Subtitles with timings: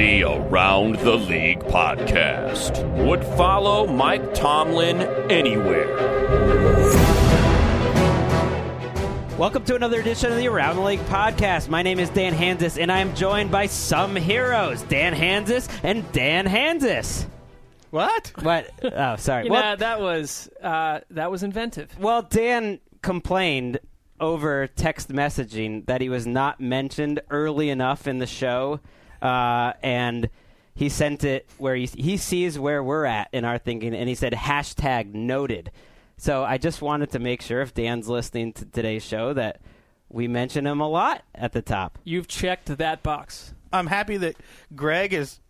[0.00, 5.94] The Around the League podcast would follow Mike Tomlin anywhere.
[9.36, 11.68] Welcome to another edition of the Around the League podcast.
[11.68, 16.10] My name is Dan Hanzus, and I am joined by some heroes, Dan Hanzus and
[16.12, 17.26] Dan Hanzus.
[17.90, 18.32] What?
[18.40, 18.70] What?
[18.82, 19.44] Oh, sorry.
[19.48, 21.94] You well, know, that was uh, that was inventive.
[21.98, 23.80] well, Dan complained
[24.18, 28.80] over text messaging that he was not mentioned early enough in the show,
[29.22, 30.28] uh, and
[30.74, 34.14] he sent it where he, he sees where we're at in our thinking, and he
[34.14, 35.70] said hashtag noted.
[36.16, 39.60] So I just wanted to make sure if Dan's listening to today's show that
[40.08, 41.98] we mention him a lot at the top.
[42.04, 43.54] You've checked that box.
[43.72, 44.36] I'm happy that
[44.74, 45.40] Gregg is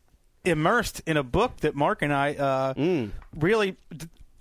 [0.45, 3.11] immersed in a book that Marc and I uh, Mm.
[3.37, 3.77] really.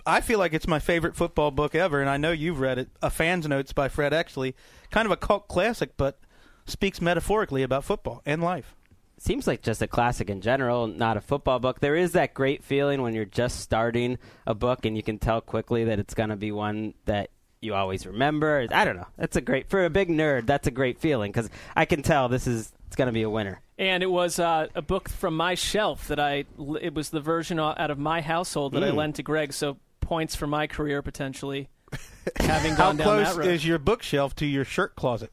[0.06, 2.90] I feel like it's my favorite football book ever, and I know you've read it.
[3.02, 4.54] A Fan's Notes by Fred Exley,
[4.92, 6.20] kind of a cult classic, but
[6.66, 8.76] speaks metaphorically about football and life.
[9.20, 11.80] Seems like just a classic in general, not a football book.
[11.82, 15.42] There is that great feeling when you're just starting a book and you can tell
[15.42, 17.30] quickly that it's going to be one that
[17.62, 18.66] you always remember.
[18.72, 19.08] I don't know.
[19.18, 20.46] That's a great for a big nerd.
[20.46, 23.30] That's a great feeling because I can tell this is it's going to be a
[23.30, 23.60] winner.
[23.78, 26.46] And it was uh, a book from my shelf that I.
[26.82, 28.96] It was the version out of my household that I Mm.
[28.96, 29.52] lent to Gregg.
[29.52, 31.68] So points for my career potentially.
[32.38, 35.32] Having How gone down close that road, is your bookshelf to your shirt closet?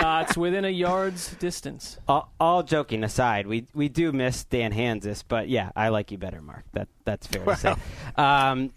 [0.00, 1.98] Uh, it's within a yard's distance.
[2.08, 6.16] All, all joking aside, we we do miss Dan Hanzus, but yeah, I like you
[6.18, 6.64] better, Marc.
[6.72, 7.74] That that's fair to say.
[8.16, 8.72] Um,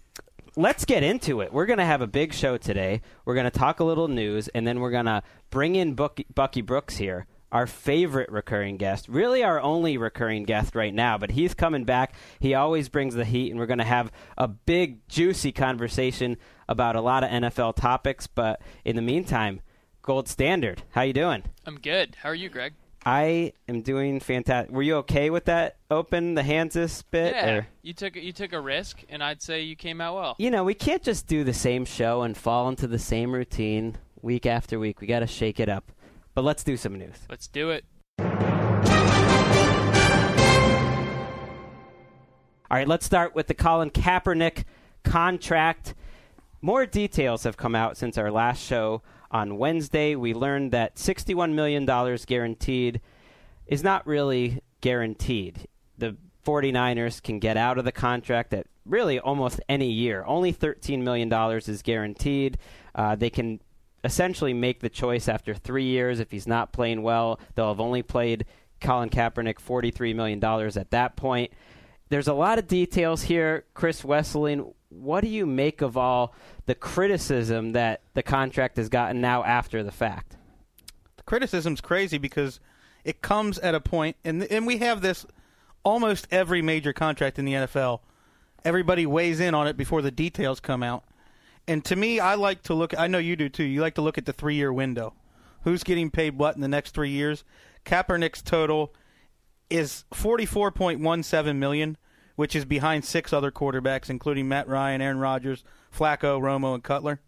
[0.56, 1.52] let's get into it.
[1.52, 3.00] We're going to have a big show today.
[3.24, 6.26] We're going to talk a little news, and then we're going to bring in Bucky,
[6.34, 11.30] Bucky Brooks here, our favorite recurring guest, really our only recurring guest right now, but
[11.30, 12.14] he's coming back.
[12.40, 16.36] He always brings the heat, and we're going to have a big, juicy conversation
[16.68, 18.26] about a lot of NFL topics.
[18.26, 19.60] But in the meantime,
[20.04, 21.44] Gold Standard, how you doing?
[21.64, 22.14] I'm good.
[22.22, 22.74] How are you, Gregg?
[23.06, 24.70] I am doing fantastic.
[24.70, 27.34] Were you okay with that open the Hanzus bit?
[27.34, 30.36] yeah, or- you took you took a risk, and I'd say you came out well.
[30.38, 33.96] you know, we can't just do the same show and fall into the same routine
[34.20, 35.00] week after week.
[35.00, 35.90] We got to shake it up.
[36.34, 37.16] But let's do some news.
[37.30, 37.86] Let's do it.
[42.70, 44.64] All right, let's start with the Colin Kaepernick
[45.02, 45.94] contract.
[46.60, 49.00] More details have come out since our last show
[49.34, 50.14] on Wednesday.
[50.14, 51.84] We learned that $61 million
[52.26, 53.00] guaranteed
[53.66, 55.66] is not really guaranteed.
[55.98, 56.16] The
[56.46, 60.24] 49ers can get out of the contract at really almost any year.
[60.26, 61.32] Only $13 million
[61.66, 62.58] is guaranteed.
[62.94, 63.60] Uh, they can
[64.04, 66.20] essentially make the choice after three years.
[66.20, 68.44] If he's not playing well, they'll have only played
[68.80, 70.44] Colin Kaepernick $43 million
[70.76, 71.52] at that point.
[72.10, 73.64] There's a lot of details here.
[73.72, 76.34] Chris Wesseling, what do you make of all
[76.66, 80.36] the criticism that the contract has gotten now after the fact?
[81.16, 82.60] The criticism's crazy because
[83.04, 85.26] it comes at a point, and and we have this
[85.84, 88.00] almost every major contract in the NFL.
[88.64, 91.04] Everybody weighs in on it before the details come out.
[91.66, 92.98] And to me, I like to look.
[92.98, 93.64] I know you do too.
[93.64, 95.14] You like to look at the three-year window.
[95.62, 97.42] who's getting paid what in the next three years.
[97.84, 98.94] Kaepernick's total
[99.70, 101.96] is forty-four point one seven million,
[102.36, 105.64] which is behind six other quarterbacks, including Matt Ryan, Aaron Rodgers,
[105.96, 107.20] Flacco, Romo, and Cutler.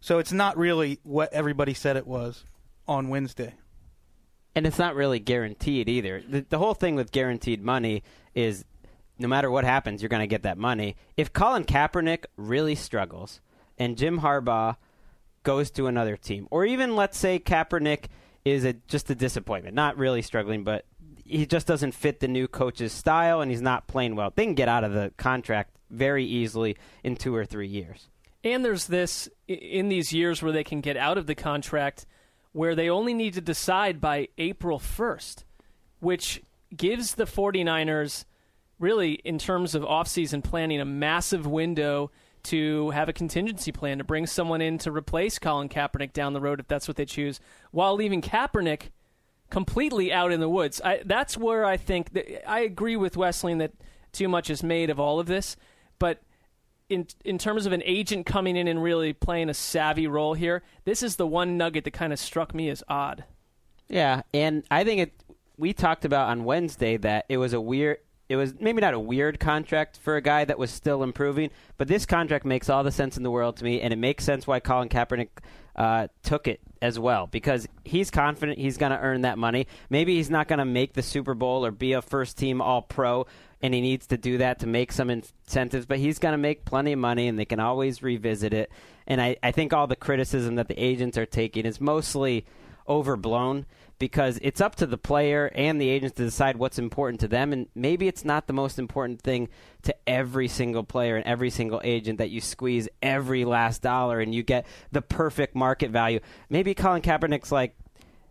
[0.00, 2.44] So it's not really what everybody said it was
[2.88, 3.54] on Wednesday.
[4.54, 6.22] And it's not really guaranteed either.
[6.26, 8.02] The, the whole thing with guaranteed money
[8.34, 8.64] is
[9.18, 10.96] no matter what happens, you're going to get that money.
[11.16, 13.40] If Colin Kaepernick really struggles
[13.78, 14.76] and Jim Harbaugh
[15.42, 18.06] goes to another team, or even let's say Kaepernick
[18.44, 20.86] is a, just a disappointment, not really struggling, but
[21.30, 24.54] he just doesn't fit the new coach's style and he's not playing well, they can
[24.54, 28.08] get out of the contract very easily in two or three years.
[28.42, 32.06] And there's this in these years where they can get out of the contract
[32.52, 35.44] where they only need to decide by April 1st,
[36.00, 36.42] which
[36.76, 38.24] gives the 49ers
[38.78, 42.10] really in terms of offseason planning a massive window
[42.42, 46.40] to have a contingency plan to bring someone in to replace Colin Kaepernick down the
[46.40, 47.38] road if that's what they choose,
[47.70, 48.90] while leaving Kaepernick
[49.50, 50.80] completely out in the woods.
[50.84, 53.72] I, that's where I think that, I agree with Wesseling that
[54.12, 55.56] too much is made of all of this,
[55.98, 56.22] but
[56.88, 60.62] in in terms of an agent coming in and really playing a savvy role here,
[60.84, 63.24] this is the one nugget that kind of struck me as odd.
[63.88, 65.24] Yeah, and I think it.
[65.56, 67.98] We talked about on Wednesday that it was a weird.
[68.28, 71.88] It was maybe not a weird contract for a guy that was still improving, but
[71.88, 74.46] this contract makes all the sense in the world to me, and it makes sense
[74.46, 75.28] why Colin Kaepernick
[75.80, 79.66] uh, took it as well because he's confident he's going to earn that money.
[79.88, 82.82] Maybe he's not going to make the Super Bowl or be a first team All
[82.82, 83.26] Pro,
[83.62, 86.66] and he needs to do that to make some incentives, but he's going to make
[86.66, 88.70] plenty of money, and they can always revisit it.
[89.06, 92.44] And I, I think all the criticism that the agents are taking is mostly
[92.88, 93.66] overblown
[93.98, 97.52] because it's up to the player and the agents to decide what's important to them.
[97.52, 99.48] And maybe it's not the most important thing
[99.82, 104.34] to every single player and every single agent that you squeeze every last dollar and
[104.34, 106.20] you get the perfect market value.
[106.48, 107.76] Maybe Colin Kaepernick's like,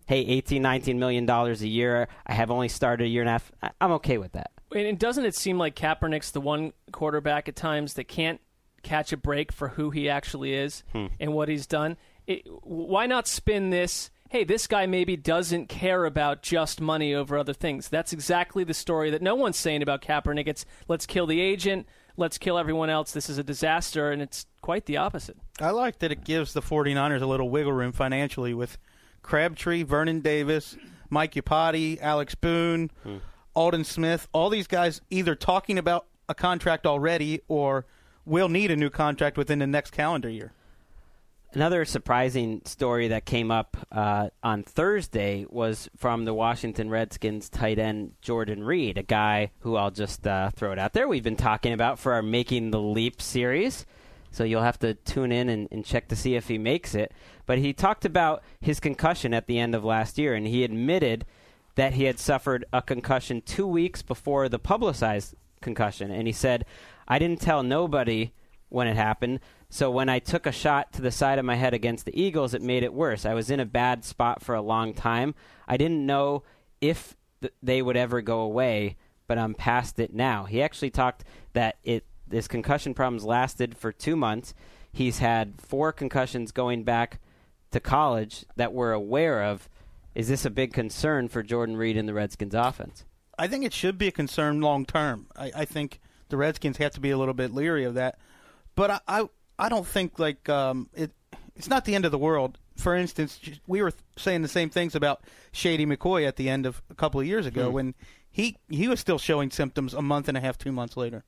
[0.07, 2.07] hey, 18, 19 million dollars a year.
[2.25, 3.51] I have only started a year and a half.
[3.79, 4.51] I'm okay with that.
[4.75, 8.41] And doesn't it seem like Kaepernick's the one quarterback at times that can't
[8.81, 11.07] catch a break for who he actually is Hmm.
[11.19, 11.95] and what he's done?
[12.25, 14.09] It, why not spin this?
[14.31, 17.89] Hey, this guy maybe doesn't care about just money over other things.
[17.89, 20.47] That's exactly the story that no one's saying about Kaepernick.
[20.47, 23.11] It's let's kill the agent, let's kill everyone else.
[23.11, 25.35] This is a disaster, and it's quite the opposite.
[25.59, 28.77] I like that it gives the 49ers a little wiggle room financially with
[29.23, 30.77] Crabtree, Vernon Davis,
[31.09, 33.17] Mike Iupati, Alex Boone, hmm.
[33.55, 37.87] Aldon Smith, all these guys either talking about a contract already or
[38.25, 40.53] will need a new contract within the next calendar year.
[41.51, 47.79] Another surprising story that came up uh, on Thursday was from the Washington Redskins tight
[47.79, 51.07] end Jordan Reed, a guy who I'll just uh, throw it out there.
[51.07, 53.87] We've been talking about for our Making the Leap series.
[54.29, 57.11] So you'll have to tune in and, and check to see if he makes it.
[57.47, 61.25] But he talked about his concussion at the end of last year, and he admitted
[61.73, 66.11] that he had suffered a concussion two weeks before the publicized concussion.
[66.11, 66.63] And he said,
[67.07, 68.33] I didn't tell nobody
[68.69, 69.39] when it happened.
[69.69, 72.53] So when I took a shot to the side of my head against the Eagles,
[72.53, 73.25] it made it worse.
[73.25, 75.35] I was in a bad spot for a long time.
[75.67, 76.43] I didn't know
[76.81, 80.45] if th- they would ever go away, but I'm past it now.
[80.45, 81.23] He actually talked
[81.53, 84.53] that it this concussion problems lasted for two months.
[84.91, 87.19] He's had four concussions going back
[87.71, 89.67] to college that we're aware of.
[90.15, 93.05] Is this a big concern for Jordan Reed and the Redskins offense?
[93.37, 95.27] I think it should be a concern long term.
[95.35, 95.99] I, I think
[96.29, 98.19] the Redskins have to be a little bit leery of that.
[98.75, 101.11] But I, I, I don't think like um, it.
[101.55, 102.57] It's not the end of the world.
[102.77, 106.81] For instance, we were saying the same things about Shady McCoy at the end of
[106.89, 107.73] a couple of years ago Hmm.
[107.73, 107.95] when
[108.31, 111.25] he he was still showing symptoms a month and a half, two months later.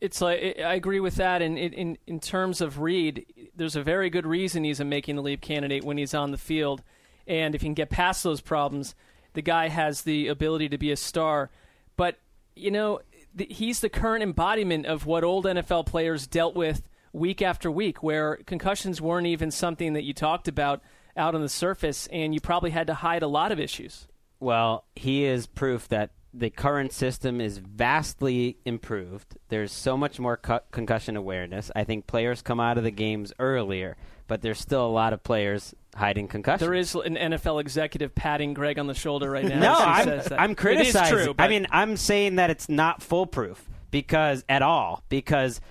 [0.00, 3.82] It's like I agree with that, and in, in in terms of Reed, there's a
[3.82, 6.82] very good reason he's a making the leap candidate when he's on the field,
[7.26, 8.96] and if he can get past those problems,
[9.34, 11.50] the guy has the ability to be a star.
[11.96, 12.18] But
[12.56, 13.00] you know,
[13.38, 16.82] th- he's the current embodiment of what old NFL players dealt with
[17.16, 20.82] week after week, where concussions weren't even something that you talked about
[21.16, 24.06] out on the surface, and you probably had to hide a lot of issues.
[24.38, 29.36] Well, he is proof that the current system is vastly improved.
[29.48, 31.70] There's so much more cu- concussion awareness.
[31.74, 33.96] I think players come out of the games earlier,
[34.28, 36.60] but there's still a lot of players hiding concussions.
[36.60, 39.58] There is an NFL executive patting Gregg on the shoulder right now.
[39.58, 40.20] No, I'm.
[40.38, 41.16] I'm criticizing.
[41.16, 45.62] true, I mean, I'm saying that it's not foolproof because at all because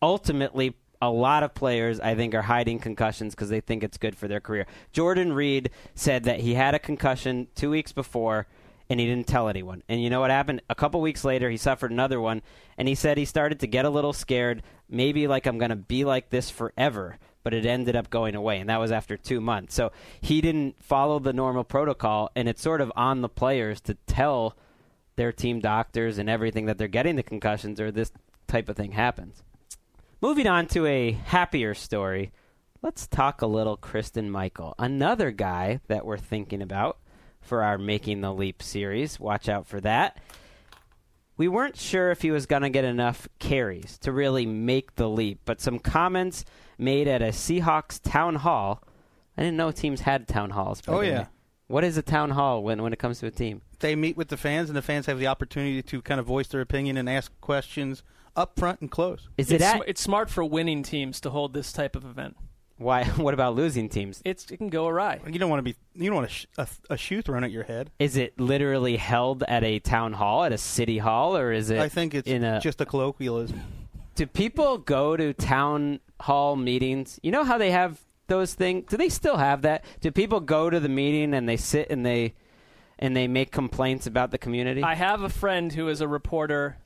[0.00, 4.16] ultimately a lot of players I think are hiding concussions because they think it's good
[4.16, 4.66] for their career.
[4.92, 8.46] Jordan Reed said that he had a concussion two weeks before,
[8.88, 9.82] and he didn't tell anyone.
[9.88, 10.62] And you know what happened?
[10.70, 12.42] A couple weeks later, he suffered another one,
[12.78, 15.76] and he said he started to get a little scared, maybe like I'm going to
[15.76, 17.18] be like this forever.
[17.42, 19.74] But it ended up going away, and that was after two months.
[19.74, 19.92] So
[20.22, 24.56] he didn't follow the normal protocol, and it's sort of on the players to tell
[25.16, 28.10] their team doctors and everything that they're getting the concussions or this
[28.46, 29.42] type of thing happens.
[30.20, 32.32] Moving on to a happier story,
[32.82, 36.98] let's talk a little Christine Michael, another guy that we're thinking about
[37.40, 39.20] for our Making the Leap series.
[39.20, 40.18] Watch out for that.
[41.36, 45.08] We weren't sure if he was going to get enough carries to really make the
[45.08, 46.44] leap, but some comments
[46.78, 48.82] made at a Seahawks town hall.
[49.36, 50.80] I didn't know teams had town halls.
[50.86, 51.26] Oh, yeah.
[51.66, 53.62] What is a town hall when, when it comes to a team?
[53.80, 56.46] They meet with the fans, and the fans have the opportunity to kind of voice
[56.48, 58.04] their opinion and ask questions
[58.36, 59.28] up front and close.
[59.36, 62.04] Is it it's, at sm- it's smart for winning teams to hold this type of
[62.04, 62.36] event.
[62.76, 63.04] why?
[63.16, 64.20] What about losing teams?
[64.24, 65.20] It's it can go awry.
[65.26, 65.76] You don't want to be.
[65.94, 67.90] You don't want a, sh- a, a shoe thrown at your head.
[67.98, 71.78] Is it literally held at a town hall, at a city hall, or is it?
[71.78, 72.60] I think it's in a.
[72.60, 73.60] just a colloquialism.
[74.16, 77.20] do people go to town hall meetings?
[77.22, 78.86] You know how they have those things?
[78.88, 79.84] Do they still have that?
[80.00, 82.34] Do people go to the meeting and they sit and they
[82.98, 84.82] and they make complaints about the community?
[84.82, 86.78] I have a friend who is a reporter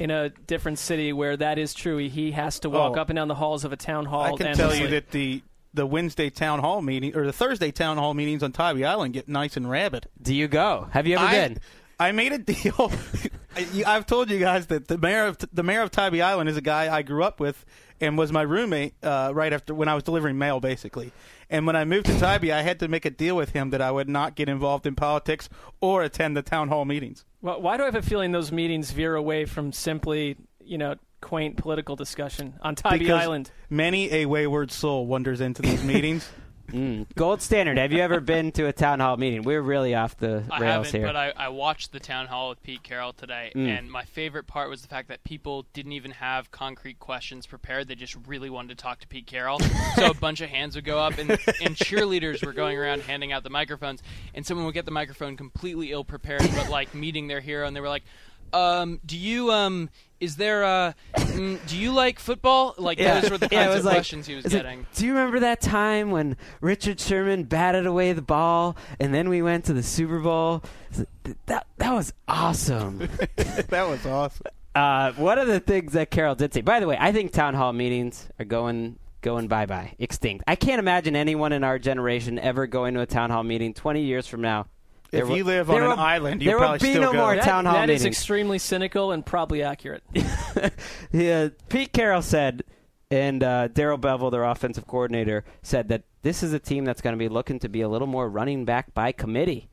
[0.00, 1.98] in a different city where that is true.
[1.98, 3.00] He- He has to walk Oh.
[3.00, 4.22] up and down the halls of a town hall.
[4.22, 5.42] I can tell you that the
[5.72, 9.28] the Wednesday town hall meeting or the Thursday town hall meetings on Tybee Island get
[9.28, 10.06] nice and rabid.
[10.20, 10.88] do you go?
[10.90, 11.58] Have you ever I, been?
[12.00, 12.90] I made a deal.
[13.56, 16.56] I- I've told you guys that the mayor of the mayor of Tybee Island is
[16.56, 17.64] a guy I grew up with
[18.00, 21.12] and was my roommate uh, right after when I was delivering mail, basically.
[21.50, 23.82] And when I moved to Tybee, I had to make a deal with him that
[23.82, 25.48] I would not get involved in politics
[25.80, 27.24] or attend the town hall meetings.
[27.42, 30.96] Well, why do I have a feeling those meetings veer away from simply, you know,
[31.20, 33.50] quaint political discussion on Tybee because Island?
[33.68, 36.28] many a wayward soul wanders into these meetings.
[36.72, 37.06] Mm.
[37.16, 37.78] Gold standard.
[37.78, 39.42] Have you ever been to a town hall meeting?
[39.42, 41.06] We're really off the I rails haven't, here.
[41.08, 43.78] but I, I watched the town hall with Pete Carroll today, Mm.
[43.78, 47.88] and my favorite part was the fact that people didn't even have concrete questions prepared.
[47.88, 49.58] They just really wanted to talk to Pete Carroll.
[49.96, 53.32] so a bunch of hands would go up, and, and cheerleaders were going around handing
[53.32, 54.02] out the microphones,
[54.34, 57.74] and someone would get the microphone completely ill prepared, but like meeting their hero, and
[57.74, 58.04] they were like,
[58.52, 62.74] um, do you um, is there uh, mm, do you like football?
[62.78, 64.62] Like those were the kinds Yeah, it was of like- questions he was it's like,
[64.62, 64.86] getting.
[64.94, 69.42] Do you remember that time when Richard Sherman batted away the ball, and then we
[69.42, 70.62] went to the Super Bowl?
[70.96, 72.98] Like, That that was awesome.
[73.36, 74.46] that was awesome.
[74.74, 76.60] uh, one of the things that Carroll did say.
[76.60, 80.44] By the way, I think town hall meetings are going going bye bye, extinct.
[80.46, 84.02] I can't imagine anyone in our generation ever going to a town hall meeting twenty
[84.02, 84.66] years from now.
[85.12, 87.02] If There you live there on an will- island, you there will probably be still
[87.02, 87.18] no go.
[87.18, 88.16] more That- town hall that is meetings.
[88.16, 90.02] extremely cynical and probably accurate.
[91.12, 92.62] yeah, Pete Carroll said,
[93.10, 97.14] and uh, Darrell Bevell, their offensive coordinator, said that this is a team that's going
[97.14, 99.68] to be looking to be a little more running back by committee.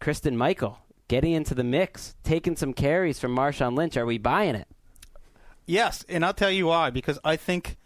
[0.00, 3.96] Christine Michael getting into the mix, taking some carries from Marshawn Lynch.
[3.96, 4.66] Are we buying it?
[5.64, 6.90] Yes, and I'll tell you why.
[6.90, 7.76] Because I think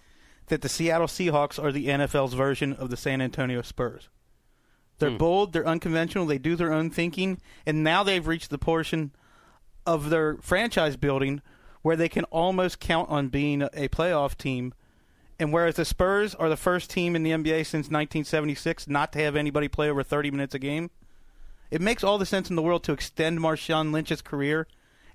[0.46, 4.08] that the Seattle Seahawks are the NFL's version of the San Antonio Spurs.
[5.00, 5.16] They're Hmm.
[5.16, 9.10] bold, they're unconventional, they do their own thinking, and now they've reached the portion
[9.86, 11.42] of their franchise building
[11.82, 14.72] where they can almost count on being a playoff team.
[15.38, 19.18] And whereas the Spurs are the first team in the NBA since 1976 not to
[19.20, 20.90] have anybody play over 30 minutes a game,
[21.70, 24.66] it makes all the sense in the world to extend Marshawn Lynch's career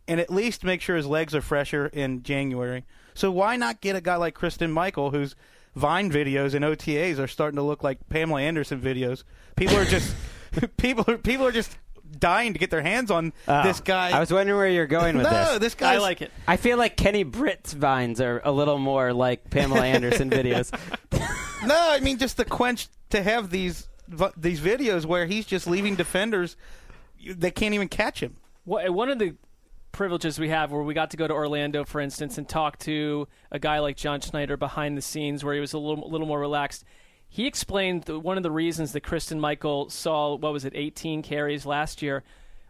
[0.07, 2.85] and at least make sure his legs are fresher in January.
[3.13, 5.35] So why not get a guy like Christine Michael, whose
[5.75, 9.23] Vine videos and OTAs are starting to look like Pamela Anderson videos?
[9.55, 10.15] People are just
[10.77, 11.77] people are people are just
[12.17, 14.11] dying to get their hands on Oh, this guy.
[14.11, 15.59] I was wondering where you're going with no, this.
[15.59, 15.95] this guy.
[15.95, 16.31] I like it.
[16.47, 20.71] I feel like Kenny Britt's vines are a little more like Pamela Anderson videos.
[21.65, 23.87] No, I mean just the quench to have these
[24.37, 26.55] these videos where he's just leaving defenders.
[27.27, 28.37] They can't even catch him.
[28.65, 29.35] Wha- One of the
[29.95, 33.27] privileges we have where we got to go to Orlando, for instance, and talk to
[33.49, 36.39] a guy like John Schneider behind the scenes where he was a little, little more
[36.39, 36.83] relaxed.
[37.29, 41.23] He explained that one of the reasons that Christine Michael saw, what was it, 18
[41.23, 42.23] carries last year,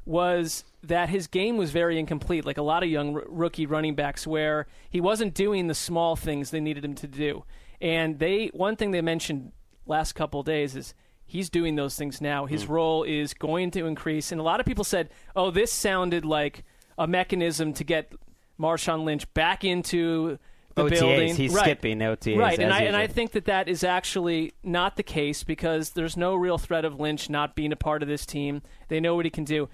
[0.06, 3.96] was that his game was very incomplete, like a lot of young r- rookie running
[3.96, 7.44] backs, where he wasn't doing the small things they needed him to do.
[7.82, 9.52] And they, one thing they mentioned
[9.88, 10.94] last couple days is
[11.26, 12.46] he's doing those things now.
[12.46, 12.74] His hmm.
[12.74, 14.32] role is going to increase.
[14.32, 16.64] And a lot of people said, oh, this sounded like
[16.98, 18.14] a mechanism to get
[18.60, 20.40] Marshawn Lynch back into
[20.76, 21.36] the OTAs, building.
[21.36, 21.64] he's right.
[21.64, 25.44] skipping OTAs Right, and I, and I think that that is actually not the case
[25.44, 28.62] because there's no real threat of Lynch not being a part of this team.
[28.90, 29.70] They know what he can do.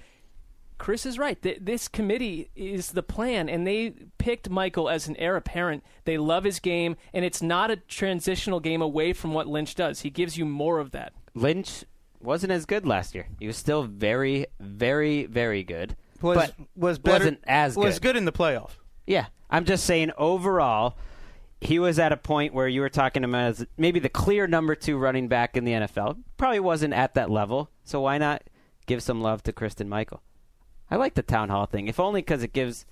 [0.78, 1.40] Chris is right.
[1.42, 5.84] Th- This committee is the plan, and they picked Michael as an heir apparent.
[6.06, 10.02] They love his game, and it's not a transitional game away from what Lynch does.
[10.02, 11.14] He gives you more of that.
[11.36, 11.84] Lynch
[12.20, 13.28] wasn't as good last year.
[13.40, 15.96] He was still very, very, very good.
[16.22, 18.10] Was but was better, wasn't as was good.
[18.10, 18.72] good in the playoffs.
[19.08, 20.98] Yeah, I'm just saying overall,
[21.60, 24.76] he was at a point where you were talking him as maybe the clear number
[24.76, 26.18] two running back in the NFL.
[26.38, 28.44] Probably wasn't at that level, so why not
[28.88, 30.22] give some love to Christine Michael?
[30.90, 32.86] I like the town hall thing, if only because it gives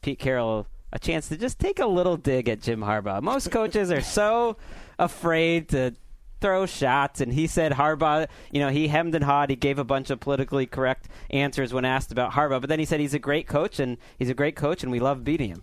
[0.00, 3.20] Pete Carroll a chance to just take a little dig at Jim Harbaugh.
[3.20, 4.56] Most coaches are so
[4.98, 5.94] afraid to
[6.44, 9.48] throw shots, and he said Harbaugh, you know, he hemmed and hawed.
[9.48, 12.84] He gave a bunch of politically correct answers when asked about Harbaugh, but then he
[12.84, 15.62] said he's a great coach, and he's a great coach, and we love beating him.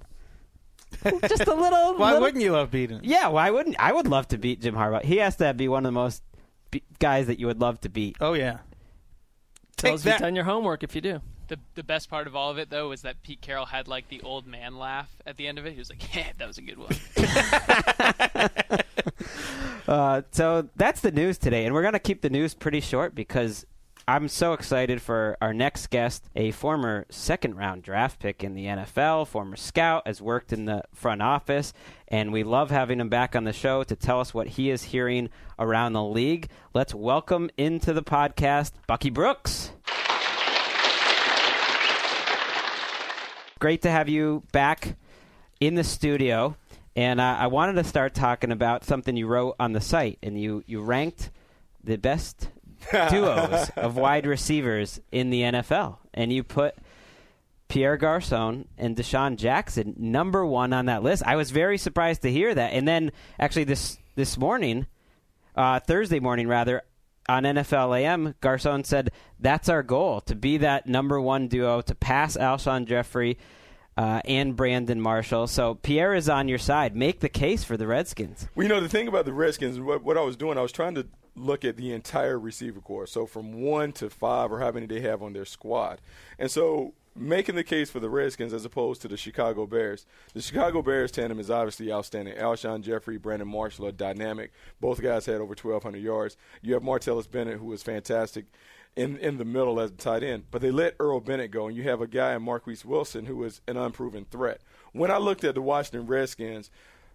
[1.21, 1.97] just a little.
[1.97, 2.97] Why little- wouldn't you love beating?
[2.97, 3.03] him?
[3.03, 3.93] Yeah, why wouldn't I?
[3.93, 5.03] Would love to beat Jim Harbaugh.
[5.03, 6.23] He has to be one of the most
[6.71, 8.17] be- guys that you would love to beat.
[8.19, 8.57] Oh yeah.
[9.77, 11.21] Tells Take you've done your homework if you do.
[11.47, 14.09] The the best part of all of it though was that Pete Carroll had like
[14.09, 15.73] the old man laugh at the end of it.
[15.73, 16.89] He was like, "Yeah, that was a good one."
[19.87, 23.15] Uh, so that's the news today, and we're going to keep the news pretty short
[23.15, 23.65] because
[24.07, 28.65] I'm so excited for our next guest, a former second round draft pick in the
[28.65, 31.71] NFL, former scout, has worked in the front office,
[32.07, 34.83] and we love having him back on the show to tell us what he is
[34.83, 36.49] hearing around the league.
[36.73, 39.71] Let's welcome into the podcast Bucky Brooks.
[43.59, 44.95] Great to have you back
[45.59, 46.57] in the studio.
[46.95, 50.39] And uh, I wanted to start talking about something you wrote on the site, and
[50.39, 51.31] you, you ranked
[51.83, 52.49] the best
[53.09, 56.75] duos of wide receivers in the NFL, and you put
[57.69, 61.23] Pierre Garcon and DeSean Jackson number one on that list.
[61.25, 64.87] I was very surprised to hear that, and then actually this this morning,
[65.55, 66.81] uh, Thursday morning rather,
[67.29, 71.95] on NFL AM, Garcon said that's our goal to be that number one duo to
[71.95, 73.37] pass Alshon Jeffery.
[74.01, 75.45] Uh, and Brandon Marshall.
[75.45, 76.95] So Pierre is on your side.
[76.95, 78.47] Make the case for the Redskins.
[78.55, 80.71] Well, you know, the thing about the Redskins, what, what I was doing, I was
[80.71, 81.05] trying to
[81.35, 83.05] look at the entire receiver corps.
[83.05, 86.01] So from one to five, or how many they have on their squad.
[86.39, 90.07] And so making the case for the Redskins as opposed to the Chicago Bears.
[90.33, 92.35] The Chicago Bears tandem is obviously outstanding.
[92.37, 94.51] Alshon Jeffery, Brandon Marshall are dynamic.
[94.79, 96.37] Both guys had over 1,200 yards.
[96.63, 98.45] You have Martellus Bennett, who was fantastic
[98.95, 100.45] in in the middle as a tight end.
[100.51, 103.43] But they let Earl Bennett go, and you have a guy in Marquess Wilson who
[103.43, 104.61] is an unproven threat.
[104.91, 106.69] When I looked at the Washington Redskins,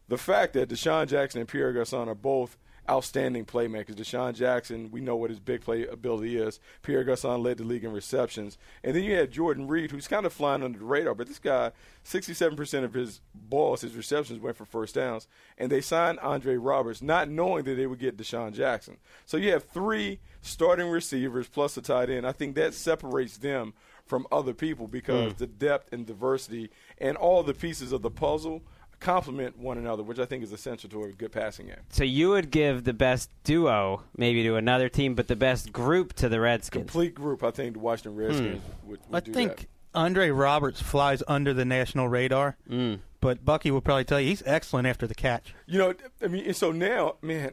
[0.08, 2.56] the fact that DeSean Jackson and Pierre Garcon are both
[2.88, 3.94] outstanding playmakers.
[3.94, 6.60] DeSean Jackson, we know what his big play ability is.
[6.82, 8.58] Pierre Garcon led the league in receptions.
[8.82, 11.38] And then you had Jordan Reed, who's kind of flying under the radar, but this
[11.38, 11.72] guy,
[12.04, 15.28] 67% of his balls, his receptions went for first downs.
[15.58, 18.96] And they signed Andre Roberts, not knowing that they would get DeSean Jackson.
[19.24, 22.26] So you have three starting receivers plus a tight end.
[22.26, 23.74] I think that separates them
[24.06, 25.38] from other people because hmm.
[25.38, 28.62] the depth and diversity and all the pieces of the puzzle
[29.00, 31.76] complement one another, which I think is essential to a good passing game.
[31.90, 36.12] So you would give the best duo maybe to another team, but the best group
[36.14, 36.82] to the Redskins.
[36.90, 39.66] Complete group, I think the Washington Redskins would, would I do think that.
[39.94, 43.00] Andre Roberts flies under the national radar, Mm.
[43.20, 45.54] but Bucky will probably tell you he's excellent after the catch.
[45.66, 47.52] You know, I mean, and so now, man,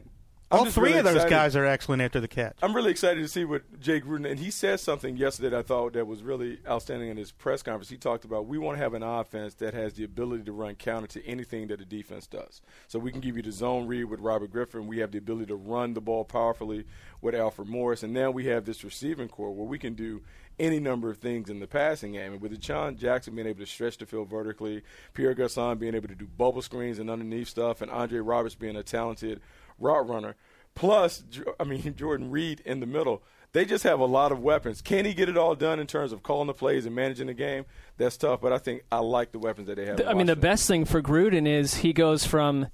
[0.50, 1.30] I'm All three really of those excited.
[1.30, 2.56] guys are excellent after the catch.
[2.62, 5.62] I'm really excited to see what Jake Gruden and he said something yesterday that I
[5.62, 7.88] thought that was really outstanding in his press conference.
[7.88, 10.74] He talked about we want to have an offense that has the ability to run
[10.76, 12.60] counter to anything that the defense does.
[12.88, 14.86] So we can give you the zone read with Robert Griffin.
[14.86, 16.84] We have the ability to run the ball powerfully
[17.20, 20.22] with Alfred Morris, and now we have this receiving corps where we can do
[20.58, 22.32] any number of things in the passing game.
[22.34, 24.82] And with John Jackson being able to stretch the field vertically,
[25.14, 28.76] Pierre Garcon being able to do bubble screens and underneath stuff, and Andre Roberts being
[28.76, 29.40] a talented
[29.78, 30.36] route runner,
[30.74, 31.24] plus,
[31.58, 33.22] I mean, Jordan Reed in the middle.
[33.52, 34.82] They just have a lot of weapons.
[34.82, 37.34] Can he get it all done in terms of calling the plays and managing the
[37.34, 37.66] game?
[37.96, 40.00] That's tough, but I think I like the weapons that they have.
[40.04, 42.66] I mean, the best thing for Gruden is he goes from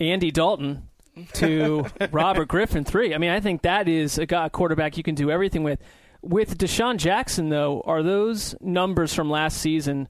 [0.00, 0.88] Andy Dalton
[1.34, 3.14] to Robert Griffin three.
[3.14, 5.80] I mean, I think that is a guy, a quarterback you can do everything with.
[6.22, 10.08] With DeSean Jackson, though, are those numbers from last season?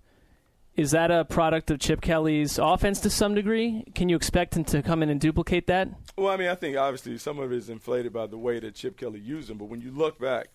[0.74, 3.84] Is that a product of Chip Kelly's offense to some degree?
[3.94, 5.88] Can you expect him to come in and duplicate that?
[6.16, 8.74] Well, I mean, I think obviously some of it is inflated by the way that
[8.74, 10.48] Chip Kelly used him, but when you look back,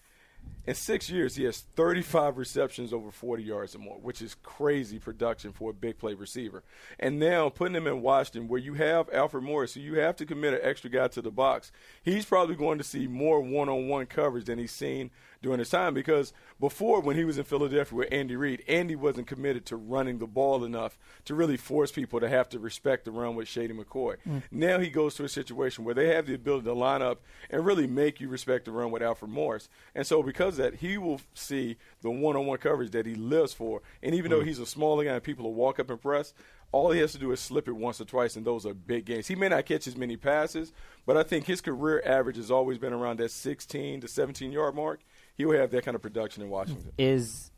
[0.67, 4.99] in six years, he has 35 receptions over 40 yards or more, which is crazy
[4.99, 6.61] production for a big play receiver.
[6.99, 10.25] And now putting him in Washington, where you have Alfred Morris, so you have to
[10.25, 11.71] commit an extra guy to the box,
[12.03, 15.09] he's probably going to see more one on one coverage than he's seen
[15.41, 19.27] during his time because before, when he was in Philadelphia with Andy Reid, Andy wasn't
[19.27, 23.11] committed to running the ball enough to really force people to have to respect the
[23.11, 24.15] run with Shady McCoy.
[24.27, 24.41] Mm.
[24.51, 27.65] Now he goes to a situation where they have the ability to line up and
[27.65, 29.69] really make you respect the run with Alfred Morris.
[29.93, 33.81] And so because of that, he will see the one-on-one coverage that he lives for.
[34.01, 34.45] And even though mm.
[34.45, 36.33] he's a smaller guy and people will walk up and press,
[36.71, 39.05] All he has to do is slip it once or twice, and those are big
[39.05, 39.27] games.
[39.27, 40.73] He may not catch as many passes,
[41.05, 44.75] but I think his career average has always been around that 16 to 17 yard
[44.75, 44.99] mark.
[45.35, 46.91] He will have that kind of production in Washington.
[46.97, 47.51] Is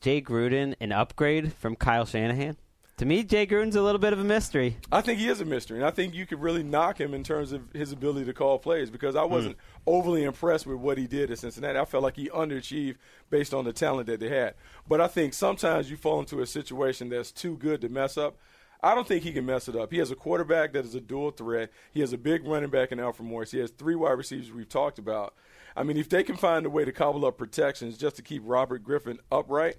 [0.00, 2.56] Jay Gruden an upgrade from Kyle Shanahan?
[2.98, 4.78] To me, Jay Gruden's a little bit of a mystery.
[4.90, 7.22] I think he is a mystery, and I think you could really knock him in
[7.22, 9.32] terms of his ability to call plays because I hmm.
[9.32, 9.56] wasn't
[9.86, 11.78] overly impressed with what he did at Cincinnati.
[11.78, 12.96] I felt like he underachieved
[13.28, 14.54] based on the talent that they had.
[14.88, 18.38] But I think sometimes you fall into a situation that's too good to mess up.
[18.82, 19.92] I don't think he can mess it up.
[19.92, 21.70] He has a quarterback that is a dual threat.
[21.92, 23.50] He has a big running back in Alfred Morris.
[23.50, 25.34] He has three wide receivers we've talked about.
[25.76, 28.40] I mean, if they can find a way to cobble up protections just to keep
[28.46, 29.76] Robert Griffin upright,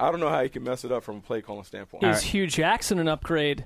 [0.00, 2.04] I don't know how he can mess it up from a play calling standpoint.
[2.04, 3.64] Is Hue Jackson an upgrade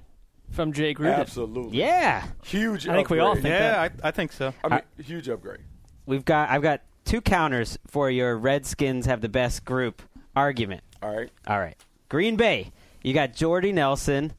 [0.50, 1.16] from Jay Gruden?
[1.18, 1.78] Absolutely.
[1.78, 3.42] Yeah, Huge I think we all upgrade.
[3.42, 4.54] think Yeah, I, I think so.
[4.64, 5.60] I mean, uh, huge upgrade.
[6.06, 6.50] we've got.
[6.50, 10.02] I've got two counters for your Redskins have the best group
[10.34, 10.82] argument.
[11.02, 11.30] All right.
[11.46, 11.76] All right,
[12.08, 12.72] Green Bay.
[13.02, 14.32] You got Jordy Nelson.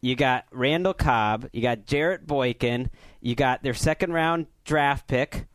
[0.00, 1.48] You got Randall Cobb.
[1.52, 2.90] You got Jarrett Boykin.
[3.20, 5.46] You got their second round draft pick.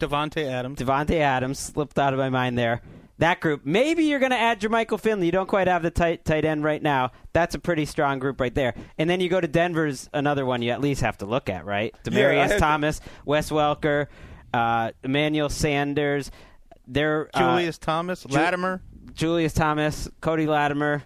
[0.00, 0.78] Davante Adams.
[0.78, 2.80] Davante Adams slipped out of my mind there.
[3.20, 3.66] That group.
[3.66, 5.26] Maybe you're going to add your Michael Finley.
[5.26, 7.12] You don't quite have the tight tight end right now.
[7.34, 8.74] That's a pretty strong group right there.
[8.96, 11.66] And then you go to Denver's another one you at least have to look at,
[11.66, 11.94] right?
[12.04, 14.06] Yeah, Demaryius had- Thomas, Wes Welker,
[14.54, 16.30] uh, Emmanuel Sanders.
[16.88, 18.24] They're uh, Julius Thomas.
[18.24, 18.80] Latimer.
[19.12, 21.02] Julius Thomas, Cody Latimer.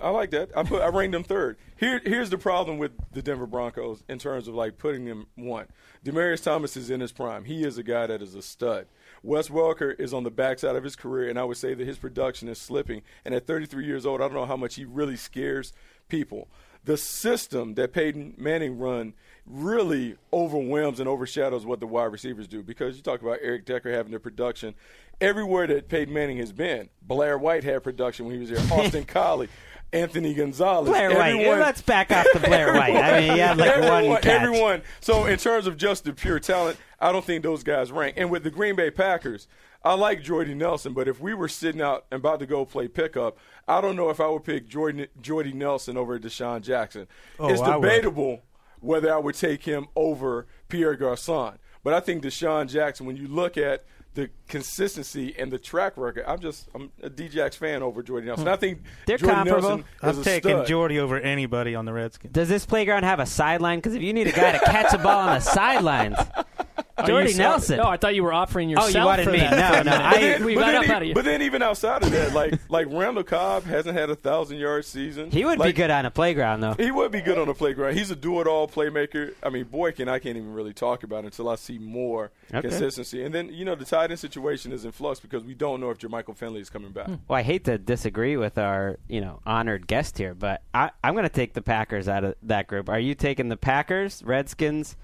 [0.00, 0.50] I like that.
[0.56, 1.56] I put I ranked them third.
[1.78, 5.66] Here here's the problem with the Denver Broncos in terms of like putting them one.
[6.04, 7.44] Demaryius Thomas is in his prime.
[7.44, 8.86] He is a guy that is a stud.
[9.22, 11.98] Wes Welker is on the backside of his career, and I would say that his
[11.98, 13.02] production is slipping.
[13.24, 15.72] And at 33 years old, I don't know how much he really scares
[16.08, 16.48] people.
[16.84, 22.62] The system that Peyton Manning run really overwhelms and overshadows what the wide receivers do
[22.62, 24.74] because you talk about Eric Decker having the production.
[25.20, 28.58] Everywhere that Peyton Manning has been, Blair White had production when he was there.
[28.78, 29.48] Austin Collie,
[29.92, 30.88] Anthony Gonzalez.
[30.88, 31.30] Blair White.
[31.36, 32.96] everyone- Let's back off the Blair White.
[32.96, 34.42] I mean, he had like everyone, one catch.
[34.42, 34.82] Everyone.
[35.00, 38.14] So in terms of just the pure talent, I don't think those guys rank.
[38.16, 39.46] And with the Green Bay Packers,
[39.84, 42.88] I like Jordy Nelson, but if we were sitting out and about to go play
[42.88, 47.06] pickup, I don't know if I would pick Jordy, Jordy Nelson over DeSean Jackson.
[47.38, 48.42] Oh, it's I debatable
[48.80, 51.58] whether I would take him over Pierre Garcon.
[51.84, 56.24] But I think DeSean Jackson, when you look at the consistency and the track record,
[56.26, 58.46] I'm just I'm a DJax fan over Jordy Nelson.
[58.46, 58.52] Hmm.
[58.52, 59.68] I think They're Jordy comparable.
[59.68, 60.66] Nelson is I'm taking stud.
[60.66, 62.32] Jordy over anybody on the Redskins.
[62.32, 63.78] Does this playground have a sideline?
[63.78, 66.16] Because if you need a guy to catch a ball on the sidelines,
[67.06, 67.76] Jordy Nelson.
[67.76, 68.86] No, I thought you were offering yourself.
[68.86, 69.26] Oh, you yourself.
[69.26, 69.38] wanted me.
[69.40, 69.84] that.
[69.84, 71.14] No, no, But I- then we but got then, up out of you.
[71.14, 74.84] but then even outside of that, like like Randall Cobb hasn't had a thousand yard
[74.86, 75.30] season.
[75.30, 76.72] he would be good on a playground, though.
[76.74, 77.96] He would be good on a playground.
[77.98, 79.34] He's a do it all playmaker.
[79.42, 82.62] I mean, Boykin, I can't even really talk about until I see more Okay.
[82.68, 83.22] consistency.
[83.24, 85.90] And then you know the tight end situation is in flux because we don't know
[85.90, 87.08] if Jermichael Finley is coming back.
[87.08, 91.14] Well, I hate to disagree with our, you know, honored guest here, but I, I'm
[91.14, 92.88] going to take the Packers out of that group.
[92.88, 94.96] Are you taking the Packers, Redskins,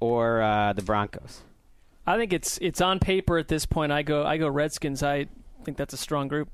[0.00, 1.42] or uh, the Broncos?
[2.06, 3.92] I think it's it's on paper at this point.
[3.92, 5.02] I go I go Redskins.
[5.02, 5.28] I
[5.64, 6.48] think that's a strong group.